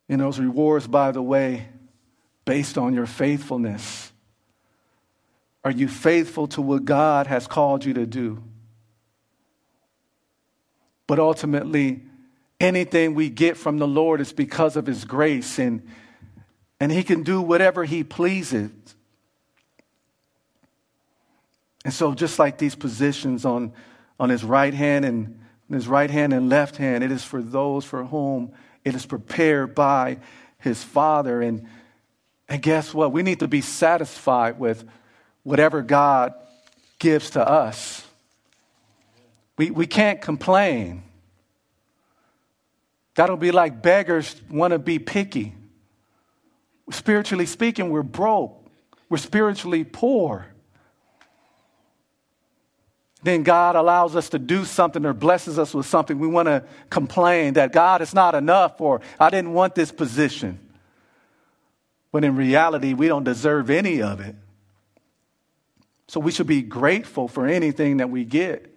[0.07, 1.67] And those rewards, by the way,
[2.45, 4.11] based on your faithfulness.
[5.63, 8.43] Are you faithful to what God has called you to do?
[11.05, 12.03] But ultimately,
[12.59, 15.87] anything we get from the Lord is because of His grace, and,
[16.79, 18.71] and He can do whatever He pleases.
[21.85, 23.73] And so, just like these positions on,
[24.19, 25.39] on his right hand and
[25.71, 28.51] his right hand and left hand, it is for those for whom
[28.83, 30.19] it is prepared by
[30.57, 31.41] his Father.
[31.41, 31.67] And,
[32.47, 33.11] and guess what?
[33.11, 34.83] We need to be satisfied with
[35.43, 36.33] whatever God
[36.99, 38.05] gives to us.
[39.57, 41.03] We, we can't complain.
[43.15, 45.53] That'll be like beggars want to be picky.
[46.91, 48.65] Spiritually speaking, we're broke,
[49.09, 50.47] we're spiritually poor
[53.21, 56.63] then God allows us to do something or blesses us with something, we want to
[56.89, 60.59] complain that God is not enough or I didn't want this position.
[62.11, 64.35] But in reality, we don't deserve any of it.
[66.07, 68.73] So we should be grateful for anything that we get.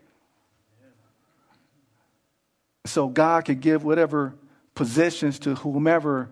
[2.85, 4.35] So God could give whatever
[4.75, 6.31] positions to whomever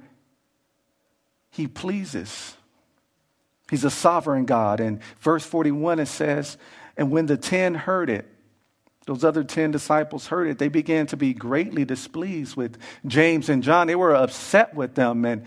[1.51, 2.57] He pleases.
[3.69, 4.81] He's a sovereign God.
[4.81, 6.57] And verse 41 it says,
[6.97, 8.27] and when the ten heard it,
[9.07, 13.63] those other 10 disciples heard it, they began to be greatly displeased with James and
[13.63, 13.87] John.
[13.87, 15.25] They were upset with them.
[15.25, 15.47] And,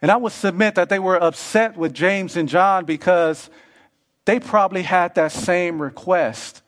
[0.00, 3.50] and I would submit that they were upset with James and John because
[4.24, 6.62] they probably had that same request.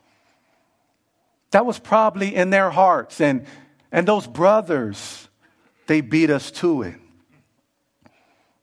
[1.53, 3.20] That was probably in their hearts.
[3.20, 3.46] And,
[3.90, 5.29] and those brothers,
[5.87, 7.00] they beat us to it.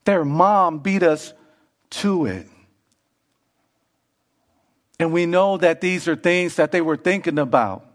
[0.07, 1.33] Their mom beat us
[1.89, 2.47] to it.
[5.01, 7.85] And we know that these are things that they were thinking about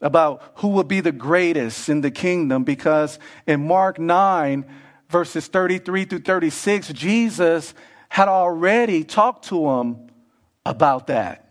[0.00, 3.18] about who would be the greatest in the kingdom because
[3.48, 4.64] in Mark 9,
[5.08, 7.74] verses 33 through 36, Jesus
[8.08, 10.06] had already talked to them
[10.64, 11.50] about that.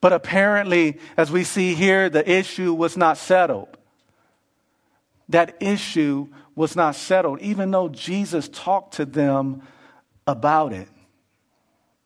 [0.00, 3.76] But apparently, as we see here, the issue was not settled.
[5.28, 6.28] That issue
[6.58, 9.62] was not settled, even though Jesus talked to them
[10.26, 10.88] about it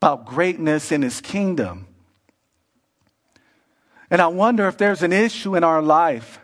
[0.02, 1.86] about greatness in his kingdom.
[4.10, 6.40] And I wonder if there's an issue in our life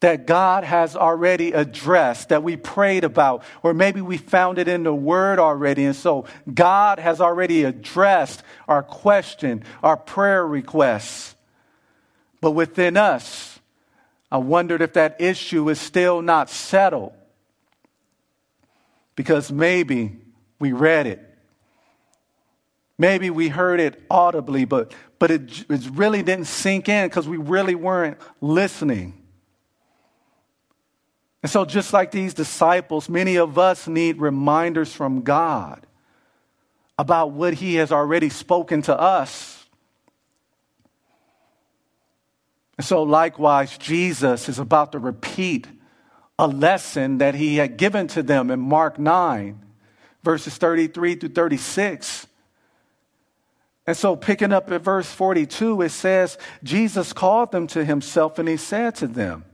[0.00, 4.82] that God has already addressed, that we prayed about, or maybe we found it in
[4.82, 5.86] the Word already.
[5.86, 11.34] And so God has already addressed our question, our prayer requests.
[12.42, 13.55] But within us,
[14.30, 17.12] I wondered if that issue is still not settled.
[19.16, 20.18] because maybe
[20.60, 21.22] we read it.
[22.98, 27.36] Maybe we heard it audibly, but, but it, it really didn't sink in because we
[27.36, 29.22] really weren't listening.
[31.42, 35.86] And so, just like these disciples, many of us need reminders from God
[36.98, 39.55] about what He has already spoken to us.
[42.78, 45.66] And so, likewise, Jesus is about to repeat
[46.38, 49.64] a lesson that He had given to them in Mark 9,
[50.22, 52.26] verses 33 through 36.
[53.86, 58.48] And so, picking up at verse 42, it says, Jesus called them to Himself and
[58.48, 59.44] He said to them,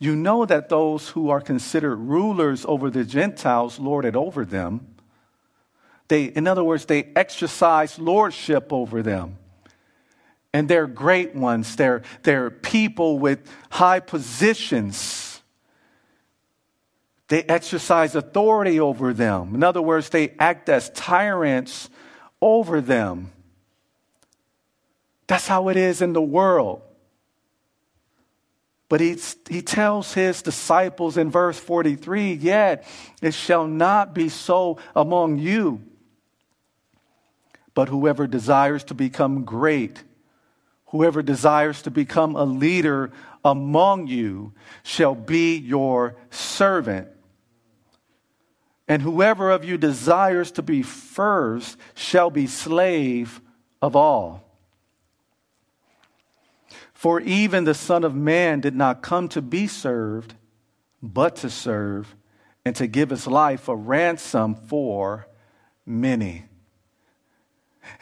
[0.00, 4.96] you know that those who are considered rulers over the Gentiles lord it over them.
[6.08, 9.36] They, in other words, they exercise lordship over them.
[10.52, 11.76] And they're great ones.
[11.76, 13.40] They're, they're people with
[13.70, 15.42] high positions.
[17.28, 19.54] They exercise authority over them.
[19.54, 21.88] In other words, they act as tyrants
[22.42, 23.30] over them.
[25.28, 26.82] That's how it is in the world.
[28.88, 29.16] But he,
[29.48, 32.84] he tells his disciples in verse 43 Yet
[33.22, 35.82] it shall not be so among you.
[37.72, 40.02] But whoever desires to become great,
[40.90, 43.10] whoever desires to become a leader
[43.44, 47.08] among you, shall be your servant.
[48.86, 53.40] And whoever of you desires to be first shall be slave
[53.80, 54.44] of all.
[56.92, 60.34] For even the Son of Man did not come to be served,
[61.02, 62.14] but to serve,
[62.64, 65.26] and to give his life a ransom for
[65.86, 66.44] many.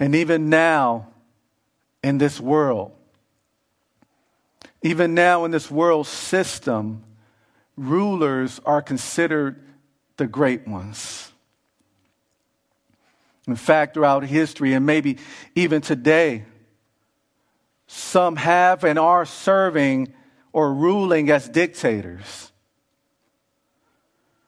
[0.00, 1.08] And even now,
[2.02, 2.92] in this world,
[4.82, 7.02] even now in this world system,
[7.76, 9.64] rulers are considered
[10.16, 11.32] the great ones.
[13.46, 15.18] In fact, throughout history, and maybe
[15.54, 16.44] even today,
[17.86, 20.12] some have and are serving
[20.52, 22.52] or ruling as dictators.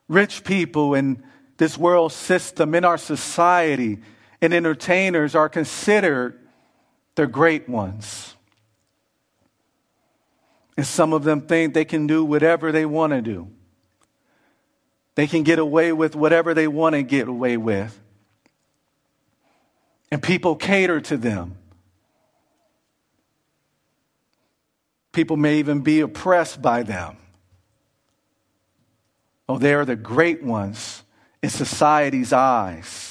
[0.09, 1.23] Rich people in
[1.57, 4.01] this world system, in our society,
[4.43, 6.40] and entertainers are considered
[7.21, 8.35] the great ones.
[10.79, 13.51] And some of them think they can do whatever they want to do.
[15.17, 18.01] They can get away with whatever they want to get away with.
[20.11, 21.59] And people cater to them.
[25.13, 27.19] People may even be oppressed by them.
[29.47, 31.03] Oh, they are the great ones
[31.43, 33.10] in society's eyes.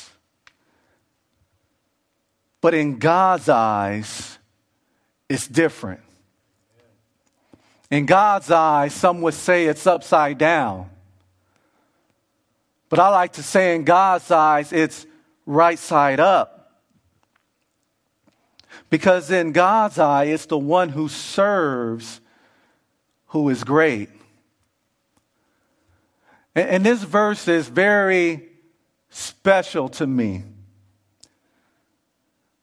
[2.62, 4.38] But in God's eyes,
[5.28, 6.02] it's different.
[7.90, 10.90] In God's eyes, some would say it's upside down.
[12.90, 15.06] But I like to say in God's eyes, it's
[15.46, 16.56] right side up.
[18.90, 22.22] Because in God's eye, it's the one who serves
[23.28, 24.10] who is great.
[26.56, 28.50] And, this verse is very
[29.10, 30.44] special to me.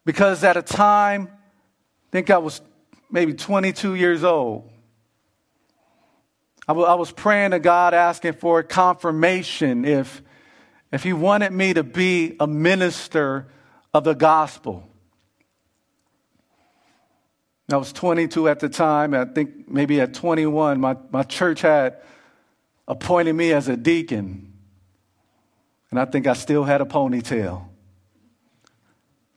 [0.06, 2.62] Because at a time, I think I was
[3.10, 4.70] maybe 22 years old.
[6.68, 10.22] I, was praying to God, asking for confirmation if,
[10.90, 13.48] if He wanted me to be a minister
[13.92, 14.88] of the gospel.
[17.70, 19.12] I was 22 at the time.
[19.12, 22.00] I think maybe at 21, my, my church had
[22.86, 24.52] appointed me as a deacon.
[25.90, 27.66] And I think I still had a ponytail.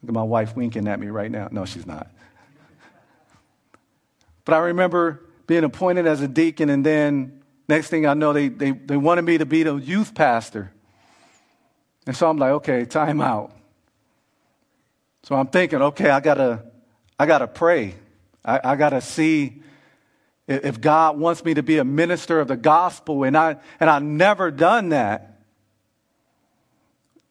[0.02, 1.50] Look at my wife winking at me right now.
[1.52, 2.10] No, she's not.
[4.46, 8.48] But I remember being appointed as a deacon, and then next thing I know, they,
[8.48, 10.72] they, they wanted me to be the youth pastor.
[12.08, 13.52] And so I'm like, okay, time out.
[15.24, 16.64] So I'm thinking, okay, I gotta,
[17.20, 17.96] I gotta pray.
[18.44, 19.62] I, I got to see
[20.48, 24.00] if God wants me to be a minister of the gospel, and I and I
[24.00, 25.40] never done that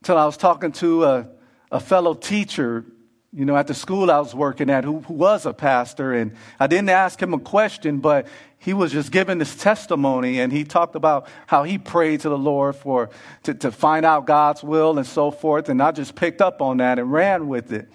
[0.00, 1.28] until I was talking to a,
[1.70, 2.84] a fellow teacher,
[3.32, 6.34] you know, at the school I was working at, who, who was a pastor, and
[6.58, 8.26] I didn't ask him a question, but
[8.58, 12.38] he was just giving this testimony, and he talked about how he prayed to the
[12.38, 13.10] Lord for
[13.44, 16.78] to, to find out God's will and so forth, and I just picked up on
[16.78, 17.88] that and ran with it.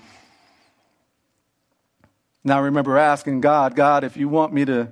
[2.43, 4.91] Now, I remember asking God, God, if you want me to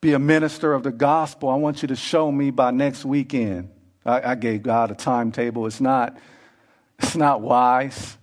[0.00, 3.70] be a minister of the gospel, I want you to show me by next weekend.
[4.04, 5.66] I, I gave God a timetable.
[5.66, 6.18] It's not,
[6.98, 8.16] it's not wise.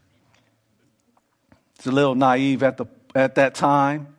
[1.76, 4.15] It's a little naive at, the, at that time.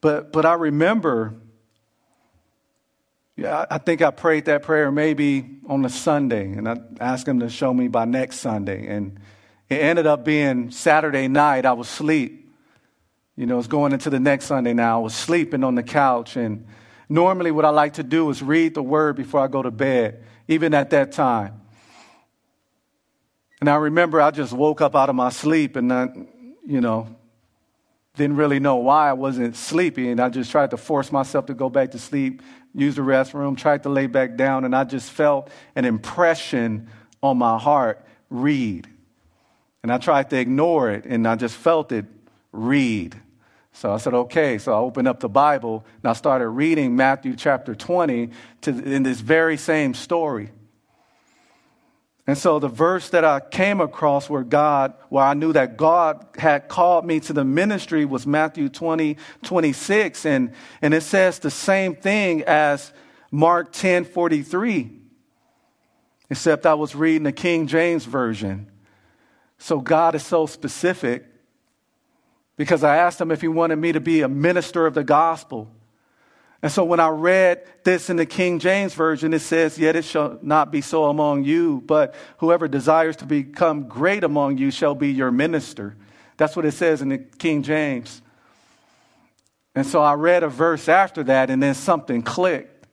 [0.00, 1.34] But, but I remember
[3.36, 7.40] Yeah, I think I prayed that prayer maybe on a Sunday, and I asked him
[7.40, 8.86] to show me by next Sunday.
[8.86, 9.18] And
[9.68, 11.66] it ended up being Saturday night.
[11.66, 12.54] I was asleep.
[13.36, 15.00] You know, it's going into the next Sunday now.
[15.00, 16.66] I was sleeping on the couch, and
[17.08, 20.22] normally what I like to do is read the word before I go to bed,
[20.46, 21.60] even at that time.
[23.64, 26.10] And I remember I just woke up out of my sleep and I,
[26.66, 27.08] you know,
[28.14, 30.10] didn't really know why I wasn't sleepy.
[30.10, 32.42] And I just tried to force myself to go back to sleep,
[32.74, 34.66] use the restroom, tried to lay back down.
[34.66, 36.90] And I just felt an impression
[37.22, 38.86] on my heart read.
[39.82, 42.04] And I tried to ignore it and I just felt it
[42.52, 43.18] read.
[43.72, 44.58] So I said, okay.
[44.58, 48.28] So I opened up the Bible and I started reading Matthew chapter 20
[48.60, 50.50] to, in this very same story.
[52.26, 56.26] And so the verse that I came across where God, where I knew that God
[56.38, 60.24] had called me to the ministry was Matthew 20, 26.
[60.24, 62.92] And, and it says the same thing as
[63.30, 64.90] Mark 10, 43.
[66.30, 68.70] Except I was reading the King James Version.
[69.58, 71.26] So God is so specific
[72.56, 75.70] because I asked him if he wanted me to be a minister of the gospel.
[76.64, 80.04] And so when I read this in the King James Version, it says, Yet it
[80.06, 84.94] shall not be so among you, but whoever desires to become great among you shall
[84.94, 85.94] be your minister.
[86.38, 88.22] That's what it says in the King James.
[89.74, 92.86] And so I read a verse after that, and then something clicked.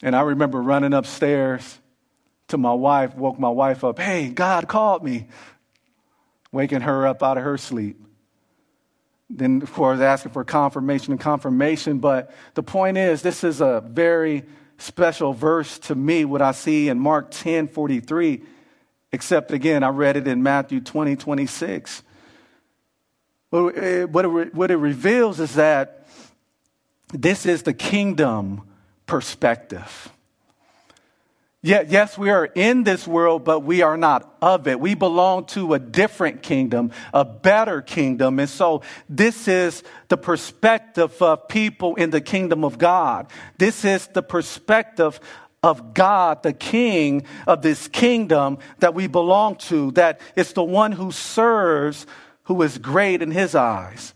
[0.00, 1.78] And I remember running upstairs
[2.48, 3.98] to my wife, woke my wife up.
[3.98, 5.26] Hey, God called me,
[6.50, 8.05] waking her up out of her sleep.
[9.28, 11.98] Then, of course, asking for confirmation and confirmation.
[11.98, 14.44] But the point is, this is a very
[14.78, 18.42] special verse to me, what I see in Mark 10 43,
[19.12, 22.02] except again, I read it in Matthew 20 26.
[23.52, 26.06] Eh, what it, what it reveals is that
[27.12, 28.62] this is the kingdom
[29.06, 30.12] perspective.
[31.66, 34.78] Yet, yes, we are in this world, but we are not of it.
[34.78, 38.38] We belong to a different kingdom, a better kingdom.
[38.38, 43.26] And so this is the perspective of people in the kingdom of God.
[43.58, 45.18] This is the perspective
[45.60, 50.92] of God, the king of this kingdom that we belong to, that it's the one
[50.92, 52.06] who serves
[52.44, 54.14] who is great in his eyes.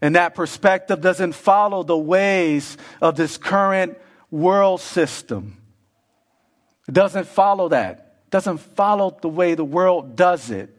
[0.00, 3.98] And that perspective doesn't follow the ways of this current
[4.30, 5.65] world system.
[6.88, 7.98] It doesn't follow that.
[8.26, 10.72] It doesn't follow the way the world does it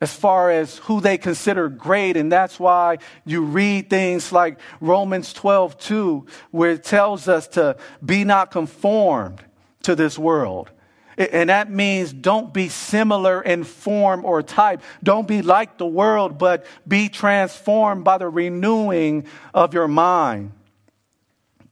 [0.00, 2.16] as far as who they consider great.
[2.16, 7.76] And that's why you read things like Romans 12, 2, where it tells us to
[8.04, 9.42] be not conformed
[9.82, 10.70] to this world.
[11.16, 14.82] And that means don't be similar in form or type.
[15.02, 20.52] Don't be like the world, but be transformed by the renewing of your mind,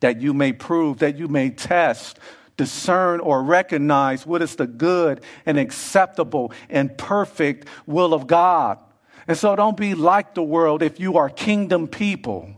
[0.01, 2.18] that you may prove, that you may test
[2.57, 8.78] discern or recognize what is the good and acceptable and perfect will of God.
[9.28, 12.50] And so don't be like the world if you are kingdom people.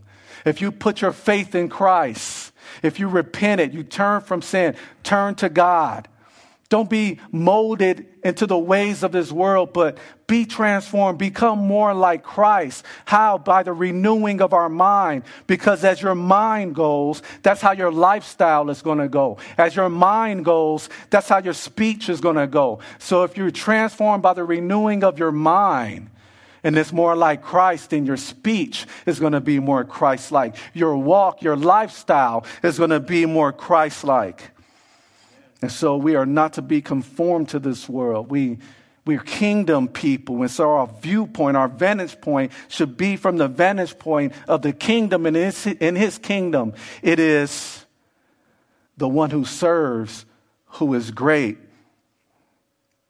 [0.45, 4.77] If you put your faith in Christ, if you repent it, you turn from sin,
[5.03, 6.09] turn to God.
[6.71, 9.97] Don't be molded into the ways of this world, but
[10.27, 12.85] be transformed, become more like Christ.
[13.07, 13.39] How?
[13.39, 15.23] By the renewing of our mind.
[15.47, 19.39] Because as your mind goes, that's how your lifestyle is going to go.
[19.57, 22.81] As your mind goes, that's how your speech is going to go.
[22.99, 26.11] So if you're transformed by the renewing of your mind,
[26.63, 30.57] and it's more like Christ, then your speech is going to be more Christ like.
[30.75, 34.51] Your walk, your lifestyle is going to be more Christ like.
[35.61, 38.31] And so we are not to be conformed to this world.
[38.31, 38.59] We,
[39.05, 40.41] we're kingdom people.
[40.43, 44.73] And so our viewpoint, our vantage point should be from the vantage point of the
[44.73, 45.27] kingdom.
[45.27, 47.85] And his, in his kingdom, it is
[48.97, 50.27] the one who serves
[50.73, 51.59] who is great.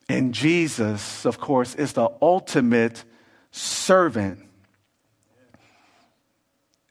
[0.09, 3.05] And Jesus, of course, is the ultimate
[3.51, 4.39] servant.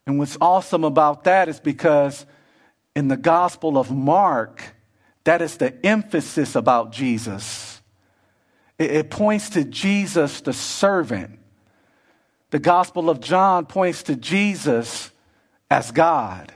[0.06, 2.24] And what's awesome about that is because
[2.94, 4.74] in the Gospel of Mark,
[5.28, 7.82] that is the emphasis about Jesus.
[8.78, 11.38] It, it points to Jesus, the servant.
[12.48, 15.10] The Gospel of John points to Jesus
[15.70, 16.54] as God.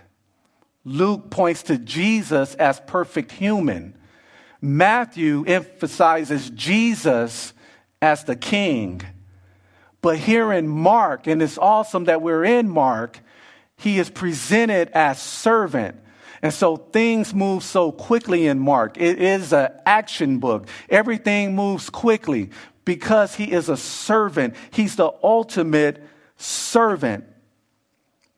[0.87, 3.95] Luke points to Jesus as perfect human.
[4.63, 7.53] Matthew emphasizes Jesus
[8.01, 9.03] as the king.
[10.01, 13.21] But here in Mark, and it's awesome that we're in Mark,
[13.77, 15.99] he is presented as servant.
[16.43, 18.99] And so things move so quickly in Mark.
[18.99, 20.67] It is an action book.
[20.91, 22.51] Everything moves quickly
[22.85, 24.55] because he is a servant.
[24.73, 26.03] He's the ultimate
[26.37, 27.25] servant,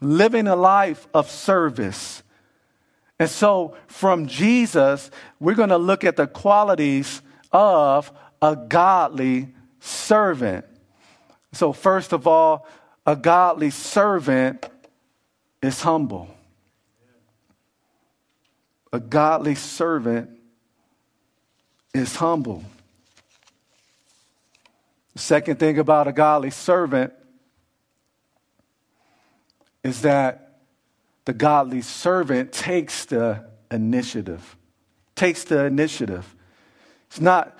[0.00, 2.22] living a life of service.
[3.18, 10.66] And so, from Jesus, we're going to look at the qualities of a godly servant.
[11.52, 12.66] So, first of all,
[13.06, 14.68] a godly servant
[15.62, 16.33] is humble.
[18.94, 20.30] A godly servant
[21.92, 22.62] is humble.
[25.14, 27.12] The second thing about a godly servant
[29.82, 30.60] is that
[31.24, 34.56] the godly servant takes the initiative.
[35.16, 36.32] Takes the initiative.
[37.08, 37.58] It's not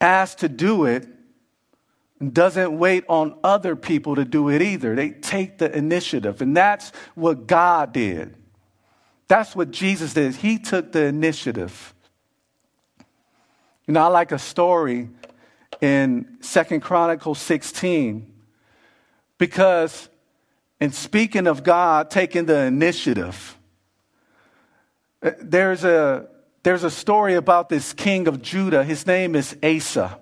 [0.00, 1.06] asked to do it
[2.18, 4.96] and doesn't wait on other people to do it either.
[4.96, 6.42] They take the initiative.
[6.42, 8.34] And that's what God did.
[9.30, 10.34] That's what Jesus did.
[10.34, 11.94] He took the initiative.
[13.86, 15.08] You know, I like a story
[15.80, 18.28] in Second Chronicles 16
[19.38, 20.08] because
[20.80, 23.56] in speaking of God taking the initiative,
[25.22, 26.26] uh, there's a,
[26.64, 28.82] there's a story about this king of Judah.
[28.82, 30.18] His name is Asa.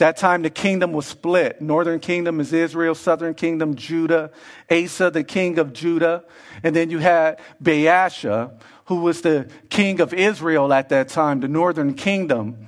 [0.00, 1.60] That time the kingdom was split.
[1.60, 4.30] Northern kingdom is Israel, southern kingdom Judah.
[4.70, 6.24] Asa, the king of Judah.
[6.62, 11.48] And then you had Baasha, who was the king of Israel at that time, the
[11.48, 12.66] northern kingdom.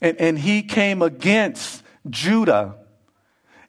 [0.00, 2.74] And, and he came against Judah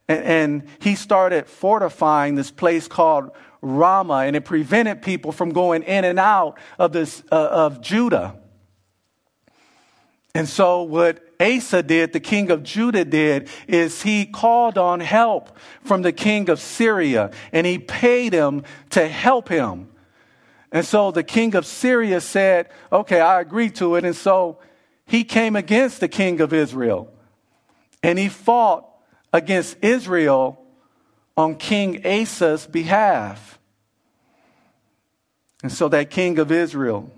[0.08, 3.30] and, and he started fortifying this place called
[3.62, 8.36] Ramah, and it prevented people from going in and out of, this, uh, of Judah.
[10.34, 15.58] And so, what Asa did, the king of Judah did, is he called on help
[15.84, 19.90] from the king of Syria and he paid him to help him.
[20.72, 24.06] And so the king of Syria said, Okay, I agree to it.
[24.06, 24.60] And so
[25.06, 27.12] he came against the king of Israel
[28.04, 28.86] and he fought
[29.32, 30.62] against Israel
[31.38, 33.60] on King Asa's behalf.
[35.64, 37.12] And so that king of Israel,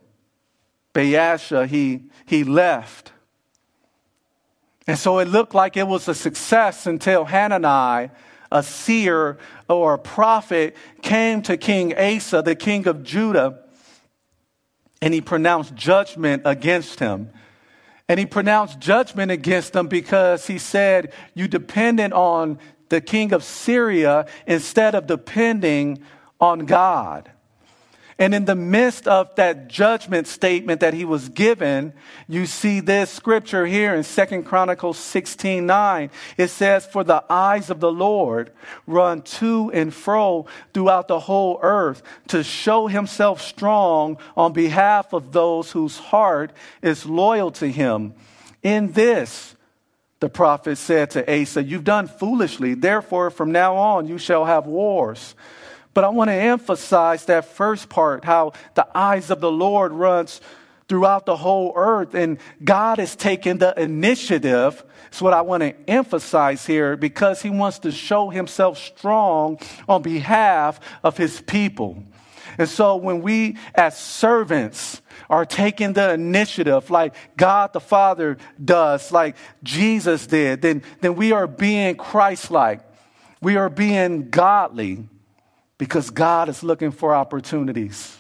[0.94, 3.12] Baasha, he, he left.
[4.88, 8.10] And so it looked like it was a success until Hanani,
[8.52, 13.60] a seer or a prophet, came to King Asa, the king of Judah,
[15.02, 17.30] and he pronounced judgment against him.
[18.10, 22.58] And he pronounced judgment against them because he said, You depended on
[22.88, 26.02] the king of Syria instead of depending
[26.40, 27.30] on God.
[28.20, 31.94] And in the midst of that judgment statement that he was given,
[32.28, 36.10] you see this scripture here in Second Chronicles 16 9.
[36.36, 38.52] It says, For the eyes of the Lord
[38.88, 45.32] run to and fro throughout the whole earth to show himself strong on behalf of
[45.32, 46.52] those whose heart
[46.82, 48.16] is loyal to him.
[48.64, 49.56] In this,
[50.20, 54.66] the prophet said to Asa, You've done foolishly, therefore from now on you shall have
[54.66, 55.36] wars.
[55.98, 60.42] But I want to emphasize that first part, how the eyes of the Lord runs
[60.88, 64.86] throughout the whole earth and God has taken the initiative.
[65.08, 69.58] It's what I want to emphasize here because he wants to show himself strong
[69.90, 72.04] on behalf of his people.
[72.60, 79.12] And so when we as servants are taking the initiative like God the Father does,
[79.12, 82.82] like Jesus did, then, then we are being Christ-like.
[83.42, 85.10] We are being godly
[85.78, 88.18] because God is looking for opportunities.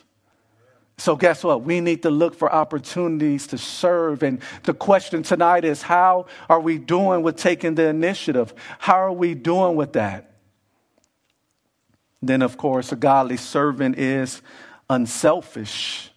[1.00, 1.62] So, guess what?
[1.62, 4.24] We need to look for opportunities to serve.
[4.24, 8.54] And the question tonight is how are we doing with taking the initiative?
[8.80, 10.32] How are we doing with that?
[12.22, 14.42] Then, of course, a godly servant is
[14.90, 16.10] unselfish.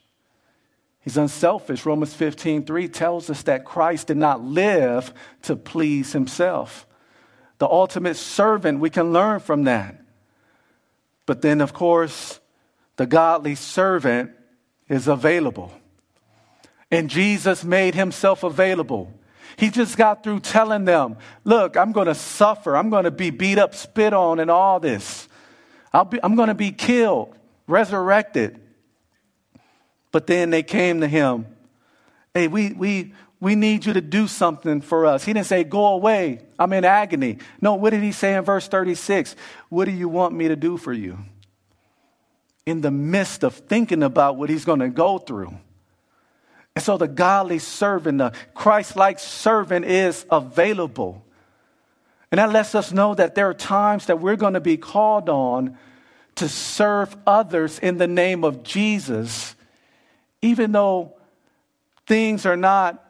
[1.00, 1.84] He's unselfish.
[1.84, 5.12] Romans 15 3 tells us that Christ did not live
[5.42, 6.86] to please himself.
[7.58, 9.99] The ultimate servant, we can learn from that.
[11.30, 12.40] But then, of course,
[12.96, 14.32] the godly servant
[14.88, 15.72] is available.
[16.90, 19.14] And Jesus made himself available.
[19.56, 22.76] He just got through telling them, Look, I'm going to suffer.
[22.76, 25.28] I'm going to be beat up, spit on, and all this.
[26.10, 27.36] Be, I'm going to be killed,
[27.68, 28.60] resurrected.
[30.10, 31.46] But then they came to him.
[32.34, 35.24] Hey, we, we, we need you to do something for us.
[35.24, 36.40] He didn't say, Go away.
[36.58, 37.38] I'm in agony.
[37.60, 39.34] No, what did he say in verse 36?
[39.70, 41.18] What do you want me to do for you?
[42.66, 45.54] In the midst of thinking about what he's going to go through.
[46.76, 51.24] And so the godly servant, the Christ like servant is available.
[52.30, 55.28] And that lets us know that there are times that we're going to be called
[55.28, 55.76] on
[56.36, 59.56] to serve others in the name of Jesus,
[60.40, 61.14] even though
[62.06, 63.09] things are not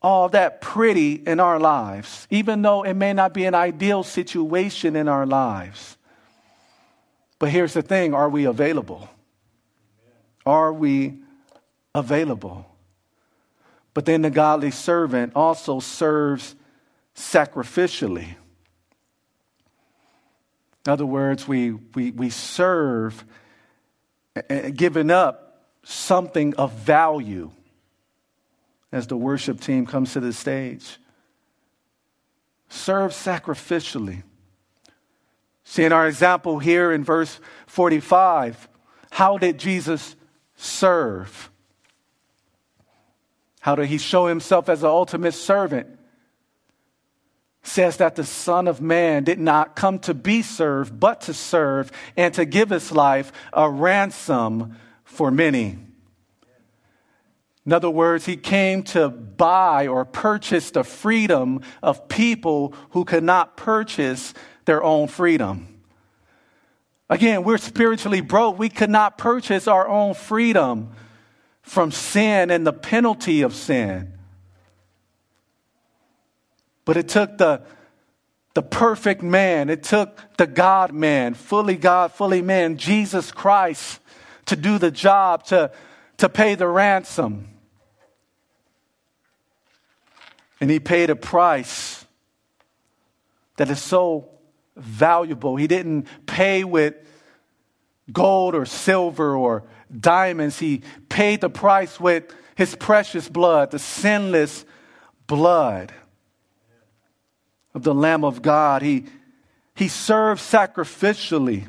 [0.00, 4.94] all that pretty in our lives, even though it may not be an ideal situation
[4.94, 5.96] in our lives.
[7.38, 9.08] But here's the thing are we available?
[10.46, 11.18] Are we
[11.94, 12.66] available?
[13.94, 16.54] But then the godly servant also serves
[17.14, 18.36] sacrificially.
[20.86, 23.24] In other words, we, we, we serve
[24.36, 27.50] eh, eh, giving up something of value
[28.92, 30.98] as the worship team comes to the stage.
[32.68, 34.22] Serve sacrificially.
[35.64, 38.68] See, in our example here in verse 45,
[39.10, 40.16] how did Jesus
[40.56, 41.50] serve?
[43.60, 45.98] How did he show himself as the ultimate servant?
[47.68, 51.92] says that the Son of Man did not come to be served, but to serve
[52.16, 55.78] and to give his life a ransom for many.
[57.68, 63.22] In other words, he came to buy or purchase the freedom of people who could
[63.22, 64.32] not purchase
[64.64, 65.82] their own freedom.
[67.10, 68.58] Again, we're spiritually broke.
[68.58, 70.92] We could not purchase our own freedom
[71.60, 74.14] from sin and the penalty of sin.
[76.86, 77.60] But it took the,
[78.54, 84.00] the perfect man, it took the God man, fully God, fully man, Jesus Christ,
[84.46, 85.70] to do the job, to,
[86.16, 87.56] to pay the ransom.
[90.60, 92.04] And he paid a price
[93.56, 94.28] that is so
[94.76, 95.56] valuable.
[95.56, 96.94] He didn't pay with
[98.12, 100.58] gold or silver or diamonds.
[100.58, 102.24] He paid the price with
[102.56, 104.64] his precious blood, the sinless
[105.26, 105.92] blood
[107.74, 108.82] of the Lamb of God.
[108.82, 109.04] He,
[109.74, 111.68] he served sacrificially.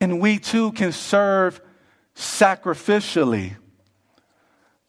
[0.00, 1.60] And we too can serve
[2.14, 3.56] sacrificially.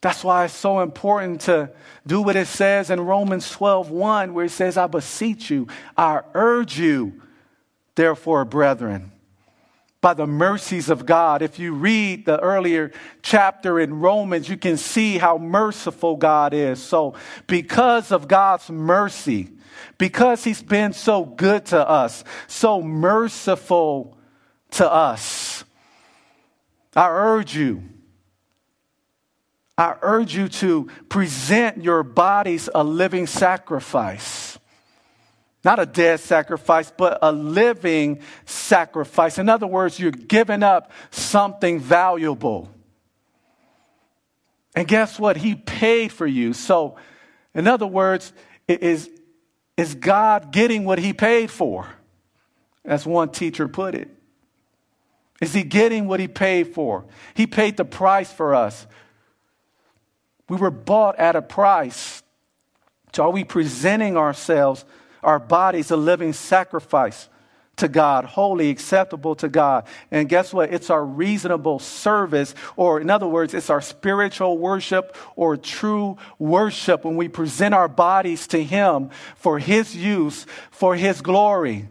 [0.00, 1.70] That's why it's so important to
[2.06, 6.20] do what it says in Romans 12 1, where it says, I beseech you, I
[6.34, 7.20] urge you,
[7.96, 9.12] therefore, brethren
[10.00, 11.42] by the mercies of God.
[11.42, 12.92] If you read the earlier
[13.22, 16.80] chapter in Romans, you can see how merciful God is.
[16.80, 17.14] So,
[17.46, 19.50] because of God's mercy,
[19.98, 24.16] because He's been so good to us, so merciful
[24.72, 25.64] to us,
[26.94, 27.82] I urge you.
[29.78, 34.58] I urge you to present your bodies a living sacrifice
[35.64, 39.38] not a dead sacrifice, but a living sacrifice.
[39.38, 42.70] In other words, you're giving up something valuable.
[44.74, 45.36] And guess what?
[45.36, 46.52] He paid for you.
[46.52, 46.96] So,
[47.54, 48.32] in other words,
[48.68, 49.10] is,
[49.76, 51.86] is God getting what he paid for?
[52.84, 54.08] As one teacher put it.
[55.40, 57.04] Is he getting what he paid for?
[57.34, 58.86] He paid the price for us.
[60.48, 62.22] We were bought at a price.
[63.12, 64.84] So, are we presenting ourselves?
[65.22, 67.28] our bodies a living sacrifice
[67.76, 69.86] to God, holy, acceptable to God.
[70.10, 70.72] And guess what?
[70.72, 77.04] It's our reasonable service, or in other words, it's our spiritual worship or true worship
[77.04, 81.88] when we present our bodies to Him for His use, for His glory.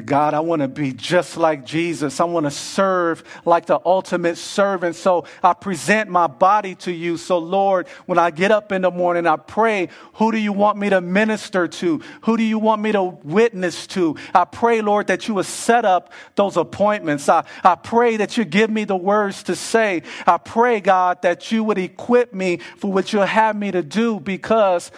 [0.00, 2.18] God, I want to be just like Jesus.
[2.18, 4.96] I want to serve like the ultimate servant.
[4.96, 7.16] So I present my body to you.
[7.16, 10.78] So, Lord, when I get up in the morning, I pray, who do you want
[10.78, 12.00] me to minister to?
[12.22, 14.16] Who do you want me to witness to?
[14.34, 17.28] I pray, Lord, that you will set up those appointments.
[17.28, 20.02] I, I pray that you give me the words to say.
[20.26, 24.18] I pray, God, that you would equip me for what you'll have me to do
[24.18, 24.90] because,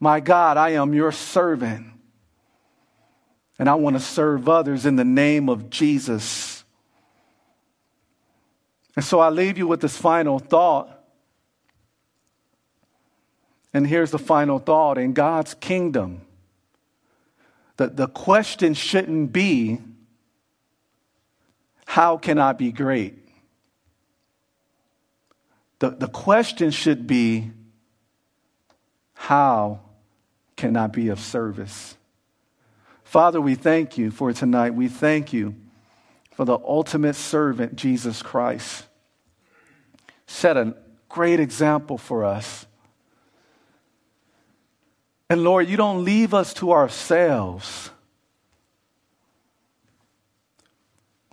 [0.00, 1.89] my God, I am your servant
[3.60, 6.64] and I want to serve others in the name of Jesus.
[8.96, 10.88] And so I leave you with this final thought.
[13.74, 16.22] And here's the final thought in God's kingdom,
[17.76, 19.78] the, the question shouldn't be,
[21.84, 23.18] How can I be great?
[25.80, 27.50] The, the question should be,
[29.12, 29.80] How
[30.56, 31.98] can I be of service?
[33.10, 34.72] Father, we thank you for tonight.
[34.72, 35.56] We thank you
[36.30, 38.84] for the ultimate servant, Jesus Christ.
[40.28, 40.76] Set a
[41.08, 42.66] great example for us.
[45.28, 47.90] And Lord, you don't leave us to ourselves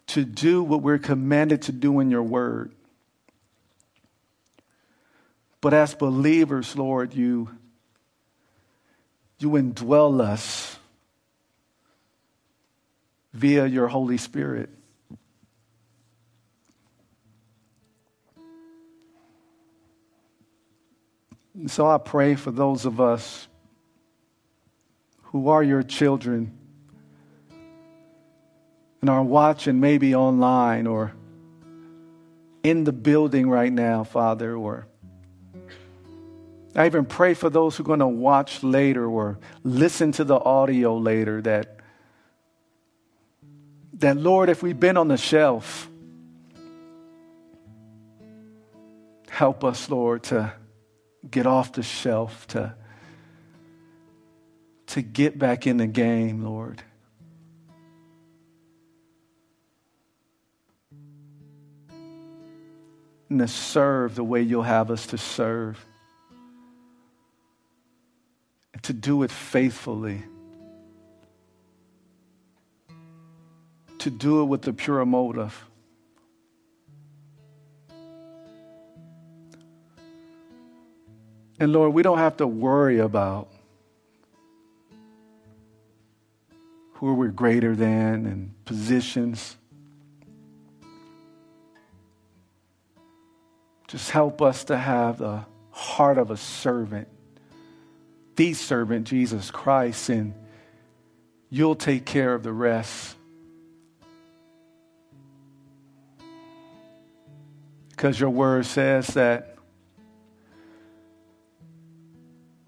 [0.07, 2.71] to do what we're commanded to do in your word.
[5.61, 7.55] But as believers, Lord, you,
[9.37, 10.76] you indwell us
[13.37, 14.67] via your Holy Spirit.
[21.53, 23.47] And so I pray for those of us
[25.21, 26.51] who are your children,
[29.01, 31.13] and are watching maybe online or
[32.63, 34.87] in the building right now, Father, or
[36.75, 40.39] I even pray for those who are going to watch later or listen to the
[40.39, 41.76] audio later that,
[43.99, 45.89] that Lord, if we've been on the shelf,
[49.29, 50.53] help us, Lord, to
[51.29, 52.75] get off the shelf, to,
[54.87, 56.83] to get back in the game, Lord.
[63.29, 65.85] and to serve the way you'll have us to serve.
[68.73, 70.23] And to do it faithfully.
[74.07, 75.65] To do it with the pure motive.
[81.59, 83.49] And Lord, we don't have to worry about
[86.93, 89.57] who we're greater than and positions.
[93.89, 97.09] Just help us to have the heart of a servant,
[98.37, 100.33] the servant, Jesus Christ, and
[101.49, 103.16] you'll take care of the rest.
[107.97, 109.55] Because your word says that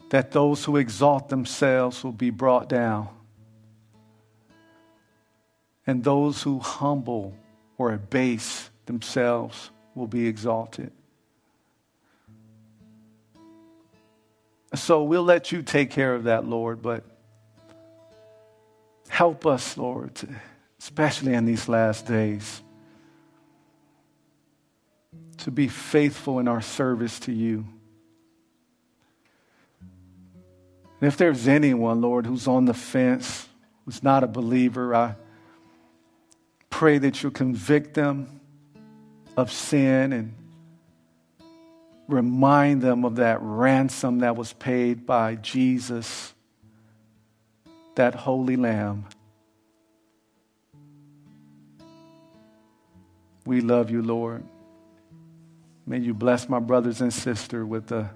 [0.10, 3.08] that those who exalt themselves will be brought down,
[5.86, 7.36] and those who humble
[7.78, 10.92] or abase themselves will be exalted.
[14.74, 17.04] So we'll let you take care of that, Lord, but
[19.10, 20.12] help us, Lord,
[20.80, 22.64] especially in these last days,
[25.40, 27.66] to be faithful in our service to you.
[31.02, 33.48] And if there's anyone, Lord, who's on the fence,
[33.86, 35.16] who's not a believer, I
[36.70, 38.42] pray that you'll convict them
[39.38, 40.34] of sin and
[42.10, 46.34] remind them of that ransom that was paid by Jesus,
[47.96, 49.06] that holy lamb.
[53.46, 54.44] We love you, Lord.
[55.90, 58.12] May you bless my brothers and sister with a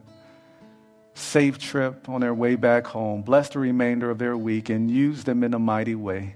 [1.15, 3.23] safe trip on their way back home.
[3.23, 6.35] Bless the remainder of their week and use them in a mighty way.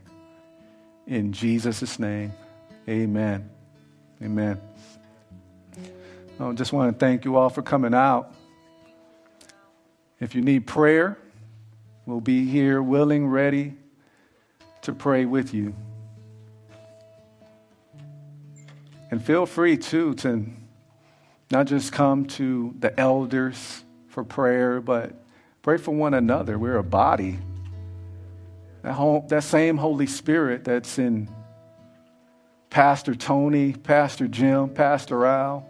[1.06, 2.34] In Jesus' name,
[2.90, 3.52] amen.
[4.20, 4.60] Amen.
[6.40, 8.34] I just want to thank you all for coming out.
[10.20, 11.20] If you need prayer,
[12.08, 13.76] we'll be here willing, ready
[14.82, 15.76] to pray with you.
[19.12, 20.44] And feel free, too, to
[21.50, 25.14] not just come to the elders for prayer, but
[25.62, 26.58] pray for one another.
[26.58, 27.40] We're a body.
[28.82, 31.30] That, whole, that same Holy Spirit that's in
[32.70, 35.68] Pastor Tony, Pastor Jim, Pastor Al,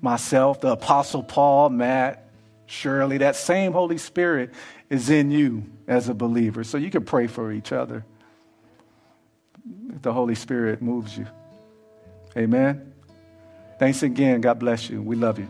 [0.00, 2.24] myself, the Apostle Paul, Matt,
[2.66, 4.52] Shirley, that same Holy Spirit
[4.88, 6.62] is in you as a believer.
[6.62, 8.04] So you can pray for each other
[9.92, 11.26] if the Holy Spirit moves you.
[12.36, 12.89] Amen.
[13.80, 14.42] Thanks again.
[14.42, 15.00] God bless you.
[15.00, 15.48] We love you.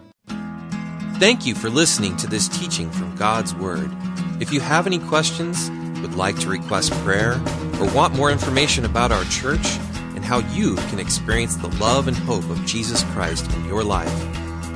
[1.18, 3.91] Thank you for listening to this teaching from God's Word.
[4.39, 5.68] If you have any questions,
[6.01, 7.33] would like to request prayer,
[7.81, 9.66] or want more information about our church
[10.14, 14.14] and how you can experience the love and hope of Jesus Christ in your life,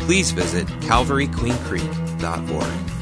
[0.01, 2.94] please visit calvaryqueencreek.org.